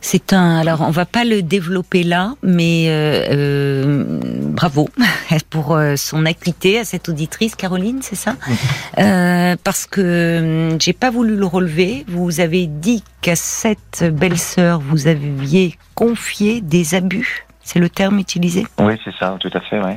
C'est 0.09 0.33
un. 0.33 0.59
Alors, 0.59 0.83
on 0.83 0.93
va 0.93 1.05
pas 1.05 1.25
le 1.25 1.43
développer 1.43 2.05
là, 2.05 2.35
mais 2.41 2.85
euh, 2.87 3.27
euh, 3.33 4.05
bravo 4.53 4.89
pour 5.51 5.75
euh, 5.75 5.97
son 5.97 6.25
acuité 6.27 6.79
à 6.79 6.85
cette 6.85 7.09
auditrice, 7.09 7.57
Caroline, 7.57 8.03
c'est 8.03 8.15
ça? 8.15 8.37
Parce 9.65 9.85
que 9.87 10.71
hum, 10.71 10.81
j'ai 10.81 10.93
pas 10.93 11.11
voulu 11.11 11.35
le 11.35 11.45
relever. 11.45 12.05
Vous 12.07 12.39
avez 12.39 12.69
dit 12.69 13.03
qu'à 13.21 13.35
cette 13.35 14.05
belle-sœur, 14.13 14.79
vous 14.79 15.09
aviez 15.09 15.77
confié 15.97 16.61
des 16.61 16.95
abus. 16.95 17.45
C'est 17.65 17.81
le 17.81 17.89
terme 17.89 18.21
utilisé? 18.21 18.65
Oui, 18.79 18.95
c'est 19.05 19.15
ça, 19.19 19.37
tout 19.41 19.51
à 19.55 19.61
fait, 19.61 19.81
oui. 19.81 19.95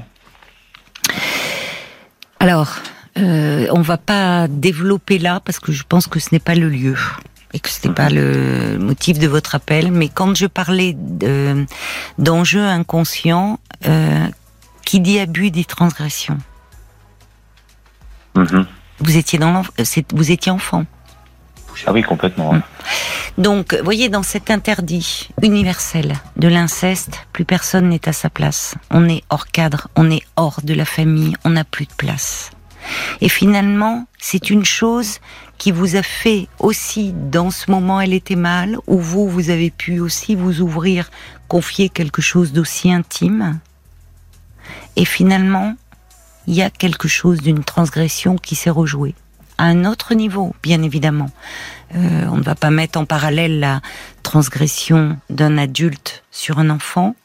Alors, 2.40 2.80
euh, 3.20 3.68
on 3.74 3.82
va 3.82 3.98
pas 3.98 4.48
développer 4.48 5.20
là 5.20 5.40
parce 5.40 5.60
que 5.60 5.72
je 5.72 5.84
pense 5.88 6.08
que 6.08 6.20
ce 6.20 6.30
n'est 6.32 6.40
pas 6.40 6.56
le 6.56 6.68
lieu 6.68 6.98
et 7.54 7.60
que 7.60 7.70
c'était 7.70 7.90
pas 7.94 8.10
le 8.10 8.78
motif 8.78 9.20
de 9.20 9.28
votre 9.28 9.56
appel, 9.56 9.92
mais 9.92 10.10
quand 10.10 10.36
je 10.36 10.46
parlais 10.46 10.96
d'enjeux 12.18 12.66
inconscients, 12.66 13.60
euh, 13.86 14.28
qui 14.86 15.00
dit 15.00 15.20
abus 15.20 15.52
dit 15.52 15.66
transgression. 15.66 16.38
Mm-hmm. 18.36 18.66
Vous 19.00 19.18
étiez 19.18 19.40
dans 19.40 19.64
vous 20.14 20.32
étiez 20.32 20.52
enfant. 20.52 20.86
Ah 21.86 21.94
oui, 21.94 22.02
complètement. 22.02 22.54
Mm. 22.54 22.62
Donc, 23.38 23.74
voyez, 23.84 24.10
dans 24.10 24.24
cet 24.24 24.52
interdit 24.52 25.30
universel 25.42 26.16
de 26.36 26.48
l'inceste, 26.48 27.26
plus 27.32 27.46
personne 27.46 27.90
n'est 27.90 28.08
à 28.08 28.14
sa 28.14 28.30
place. 28.30 28.76
On 28.92 29.08
est 29.08 29.24
hors 29.30 29.48
cadre, 29.48 29.88
on 29.96 30.12
est 30.12 30.24
hors 30.36 30.60
de 30.64 30.74
la 30.74 30.86
famille, 30.86 31.36
on 31.46 31.52
n'a 31.52 31.64
plus 31.64 31.86
de 31.86 31.94
place. 31.94 32.52
Et 33.22 33.30
finalement, 33.30 34.08
c'est 34.18 34.50
une 34.50 34.66
chose 34.66 35.20
qui 35.58 35.72
vous 35.72 35.96
a 35.96 36.04
fait 36.04 36.48
aussi, 36.60 37.14
dans 37.14 37.52
ce 37.52 37.70
moment, 37.70 38.00
elle 38.00 38.14
était 38.14 38.36
mal, 38.36 38.78
où 38.88 38.98
vous, 39.00 39.28
vous 39.28 39.50
avez 39.50 39.70
pu 39.70 40.00
aussi 40.00 40.36
vous 40.36 40.62
ouvrir, 40.62 41.12
confier 41.48 41.90
quelque 41.90 42.22
chose 42.22 42.54
d'aussi 42.54 42.92
intime. 42.92 43.60
Et 44.96 45.06
finalement, 45.06 45.76
il 46.48 46.56
y 46.56 46.62
a 46.62 46.70
quelque 46.70 47.08
chose 47.08 47.40
d'une 47.40 47.64
transgression 47.64 48.38
qui 48.38 48.56
s'est 48.56 48.70
rejouée. 48.70 49.16
À 49.58 49.66
un 49.66 49.84
autre 49.84 50.14
niveau, 50.14 50.56
bien 50.64 50.82
évidemment. 50.82 51.30
Euh, 51.94 52.26
on 52.32 52.38
ne 52.38 52.44
va 52.44 52.56
pas 52.56 52.70
mettre 52.70 52.98
en 52.98 53.06
parallèle 53.06 53.60
la 53.60 53.82
transgression 54.24 55.18
d'un 55.30 55.58
adulte 55.58 56.24
sur 56.32 56.60
un 56.60 56.70
enfant, 56.70 57.16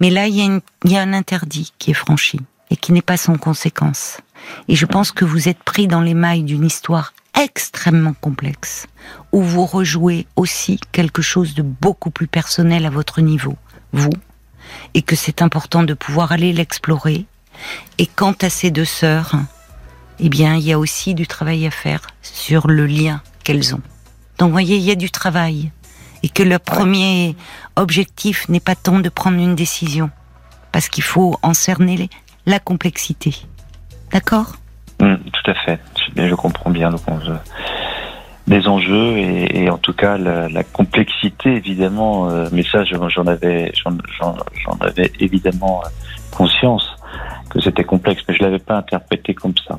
mais 0.00 0.10
là, 0.10 0.26
il 0.26 0.60
il 0.84 0.90
y 0.90 0.96
a 0.96 1.02
un 1.02 1.12
interdit 1.12 1.72
qui 1.78 1.92
est 1.92 1.94
franchi 1.94 2.40
et 2.70 2.76
qui 2.76 2.92
n'est 2.92 3.02
pas 3.02 3.16
sans 3.16 3.36
conséquence. 3.36 4.18
Et 4.68 4.76
je 4.76 4.86
pense 4.86 5.12
que 5.12 5.24
vous 5.24 5.48
êtes 5.48 5.62
pris 5.62 5.86
dans 5.86 6.00
les 6.00 6.14
mailles 6.14 6.44
d'une 6.44 6.64
histoire 6.64 7.12
extrêmement 7.34 8.14
complexe, 8.14 8.86
où 9.32 9.42
vous 9.42 9.66
rejouez 9.66 10.26
aussi 10.36 10.80
quelque 10.92 11.22
chose 11.22 11.54
de 11.54 11.62
beaucoup 11.62 12.10
plus 12.10 12.26
personnel 12.26 12.86
à 12.86 12.90
votre 12.90 13.20
niveau, 13.20 13.56
vous, 13.92 14.10
et 14.94 15.02
que 15.02 15.16
c'est 15.16 15.42
important 15.42 15.82
de 15.82 15.94
pouvoir 15.94 16.32
aller 16.32 16.52
l'explorer. 16.52 17.26
Et 17.98 18.06
quant 18.06 18.34
à 18.42 18.50
ces 18.50 18.70
deux 18.70 18.86
sœurs, 18.86 19.34
eh 20.18 20.28
bien, 20.28 20.56
il 20.56 20.64
y 20.64 20.72
a 20.72 20.78
aussi 20.78 21.14
du 21.14 21.26
travail 21.26 21.66
à 21.66 21.70
faire 21.70 22.00
sur 22.22 22.68
le 22.68 22.86
lien 22.86 23.22
qu'elles 23.44 23.74
ont. 23.74 23.82
Donc, 24.38 24.50
voyez, 24.52 24.76
il 24.76 24.82
y 24.82 24.90
a 24.90 24.96
du 24.96 25.10
travail. 25.10 25.70
Et 26.22 26.28
que 26.28 26.42
le 26.42 26.58
premier 26.58 27.36
objectif 27.76 28.48
n'est 28.48 28.60
pas 28.60 28.74
tant 28.74 28.98
de 28.98 29.08
prendre 29.10 29.38
une 29.38 29.54
décision, 29.54 30.10
parce 30.72 30.88
qu'il 30.88 31.04
faut 31.04 31.38
en 31.42 31.54
cerner 31.54 32.08
la 32.46 32.58
complexité. 32.58 33.46
D'accord 34.12 34.56
mm, 35.00 35.16
Tout 35.16 35.50
à 35.50 35.54
fait. 35.54 35.80
Je, 36.16 36.28
je 36.28 36.34
comprends 36.34 36.70
bien 36.70 36.90
donc, 36.90 37.02
les 38.48 38.68
enjeux 38.68 39.18
et, 39.18 39.68
en 39.70 39.78
tout 39.78 39.92
cas 39.92 40.16
la, 40.18 40.62
complexité 40.64 41.56
évidemment. 41.56 42.30
Euh, 42.30 42.48
mais 42.52 42.62
ça, 42.62 42.84
j'en 42.84 43.26
avais, 43.26 43.72
j'en 43.74 44.78
avais 44.80 45.12
évidemment 45.20 45.82
euh, 45.84 45.88
conscience 46.30 46.88
que 47.50 47.60
c'était 47.60 47.84
complexe, 47.84 48.22
mais 48.28 48.34
je 48.34 48.42
l'avais 48.42 48.58
pas 48.58 48.76
interprété 48.76 49.34
comme 49.34 49.54
ça. 49.66 49.78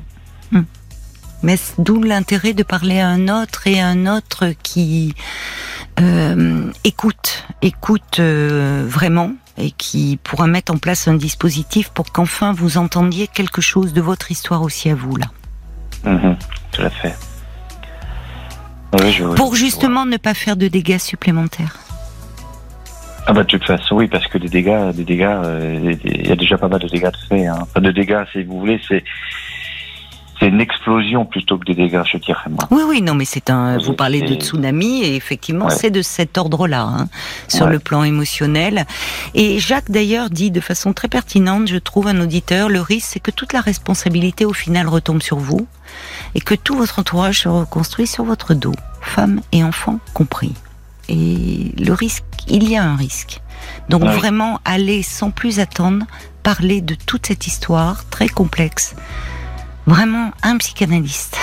Mm. 0.52 0.62
Mais 1.42 1.54
d'où 1.78 2.02
l'intérêt 2.02 2.52
de 2.52 2.64
parler 2.64 3.00
à 3.00 3.08
un 3.08 3.28
autre 3.28 3.66
et 3.68 3.80
à 3.80 3.86
un 3.86 4.06
autre 4.06 4.52
qui 4.62 5.14
euh, 6.00 6.70
écoute, 6.84 7.46
écoute 7.62 8.20
vraiment 8.20 9.32
et 9.58 9.70
qui 9.72 10.18
pourra 10.22 10.46
mettre 10.46 10.72
en 10.72 10.78
place 10.78 11.08
un 11.08 11.14
dispositif 11.14 11.90
pour 11.90 12.12
qu'enfin 12.12 12.52
vous 12.52 12.78
entendiez 12.78 13.26
quelque 13.26 13.60
chose 13.60 13.92
de 13.92 14.00
votre 14.00 14.30
histoire 14.30 14.62
aussi 14.62 14.88
à 14.90 14.94
vous 14.94 15.16
là. 15.16 15.26
Mhm, 16.04 16.36
tout 16.72 16.82
à 16.82 16.90
fait. 16.90 17.14
pour 19.36 19.54
justement 19.54 20.06
ne 20.06 20.16
pas 20.16 20.34
faire 20.34 20.56
de 20.56 20.68
dégâts 20.68 20.98
supplémentaires. 20.98 21.76
Ah 23.26 23.34
bah 23.34 23.42
de 23.42 23.48
toute 23.48 23.66
façon 23.66 23.96
oui 23.96 24.08
parce 24.08 24.26
que 24.26 24.38
des 24.38 24.48
dégâts, 24.48 24.90
des 24.94 25.04
dégâts, 25.04 25.24
euh, 25.44 25.94
il 26.02 26.28
y 26.28 26.32
a 26.32 26.36
déjà 26.36 26.56
pas 26.56 26.68
mal 26.68 26.80
de 26.80 26.88
dégâts 26.88 27.10
de 27.10 27.16
fait. 27.28 27.46
Hein. 27.46 27.66
Pas 27.74 27.80
de 27.80 27.90
dégâts 27.90 28.24
si 28.32 28.42
vous 28.42 28.58
voulez, 28.60 28.80
c'est 28.88 29.04
c'est 30.38 30.48
une 30.48 30.60
explosion 30.60 31.24
plutôt 31.24 31.58
que 31.58 31.64
des 31.64 31.74
dégâts, 31.74 32.02
je 32.04 32.18
dirais 32.18 32.48
moi. 32.48 32.64
Oui, 32.70 32.82
oui, 32.86 33.02
non, 33.02 33.14
mais 33.14 33.24
c'est 33.24 33.50
un. 33.50 33.78
Vous 33.78 33.94
parlez 33.94 34.22
de 34.22 34.34
tsunami 34.34 35.02
et 35.02 35.16
effectivement, 35.16 35.68
c'est 35.68 35.90
de 35.90 36.02
cet 36.02 36.38
ordre-là, 36.38 36.82
hein, 36.82 37.08
sur 37.48 37.66
le 37.66 37.78
plan 37.78 38.04
émotionnel. 38.04 38.86
Et 39.34 39.58
Jacques 39.58 39.90
d'ailleurs 39.90 40.30
dit 40.30 40.50
de 40.50 40.60
façon 40.60 40.92
très 40.92 41.08
pertinente, 41.08 41.68
je 41.68 41.76
trouve, 41.76 42.06
un 42.06 42.20
auditeur, 42.20 42.68
le 42.68 42.80
risque, 42.80 43.08
c'est 43.12 43.20
que 43.20 43.30
toute 43.30 43.52
la 43.52 43.60
responsabilité 43.60 44.44
au 44.44 44.52
final 44.52 44.86
retombe 44.86 45.22
sur 45.22 45.38
vous 45.38 45.66
et 46.34 46.40
que 46.40 46.54
tout 46.54 46.76
votre 46.76 46.98
entourage 46.98 47.40
se 47.40 47.48
reconstruit 47.48 48.06
sur 48.06 48.24
votre 48.24 48.54
dos, 48.54 48.74
femmes 49.00 49.40
et 49.52 49.64
enfants 49.64 49.98
compris. 50.14 50.54
Et 51.08 51.72
le 51.78 51.92
risque, 51.92 52.24
il 52.48 52.68
y 52.68 52.76
a 52.76 52.84
un 52.84 52.96
risque. 52.96 53.40
Donc 53.88 54.04
vraiment, 54.04 54.60
aller 54.64 55.02
sans 55.02 55.30
plus 55.30 55.58
attendre, 55.58 56.06
parler 56.42 56.80
de 56.80 56.94
toute 56.94 57.26
cette 57.26 57.46
histoire 57.46 58.08
très 58.08 58.28
complexe 58.28 58.94
vraiment 59.88 60.30
un 60.42 60.58
psychanalyste. 60.58 61.36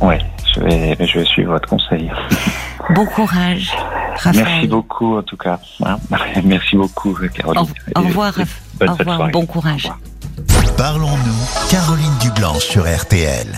Oui, 0.00 0.16
je 0.54 0.60
vais, 0.60 0.96
je 1.06 1.18
vais 1.20 1.24
suivre 1.24 1.52
votre 1.52 1.68
conseil. 1.68 2.10
Bon 2.90 3.06
courage, 3.06 3.70
Raphaël. 4.16 4.44
Merci 4.44 4.66
beaucoup, 4.66 5.16
en 5.16 5.22
tout 5.22 5.36
cas. 5.36 5.60
Merci 6.44 6.76
beaucoup, 6.76 7.16
Caroline. 7.32 7.62
Au, 7.94 8.00
revoir, 8.00 8.34
au 8.80 8.92
revoir 8.92 9.28
bon 9.30 9.46
courage. 9.46 9.88
Parlons-nous, 10.76 11.70
Caroline 11.70 12.18
Dublanche 12.20 12.64
sur 12.64 12.82
RTL. 12.82 13.46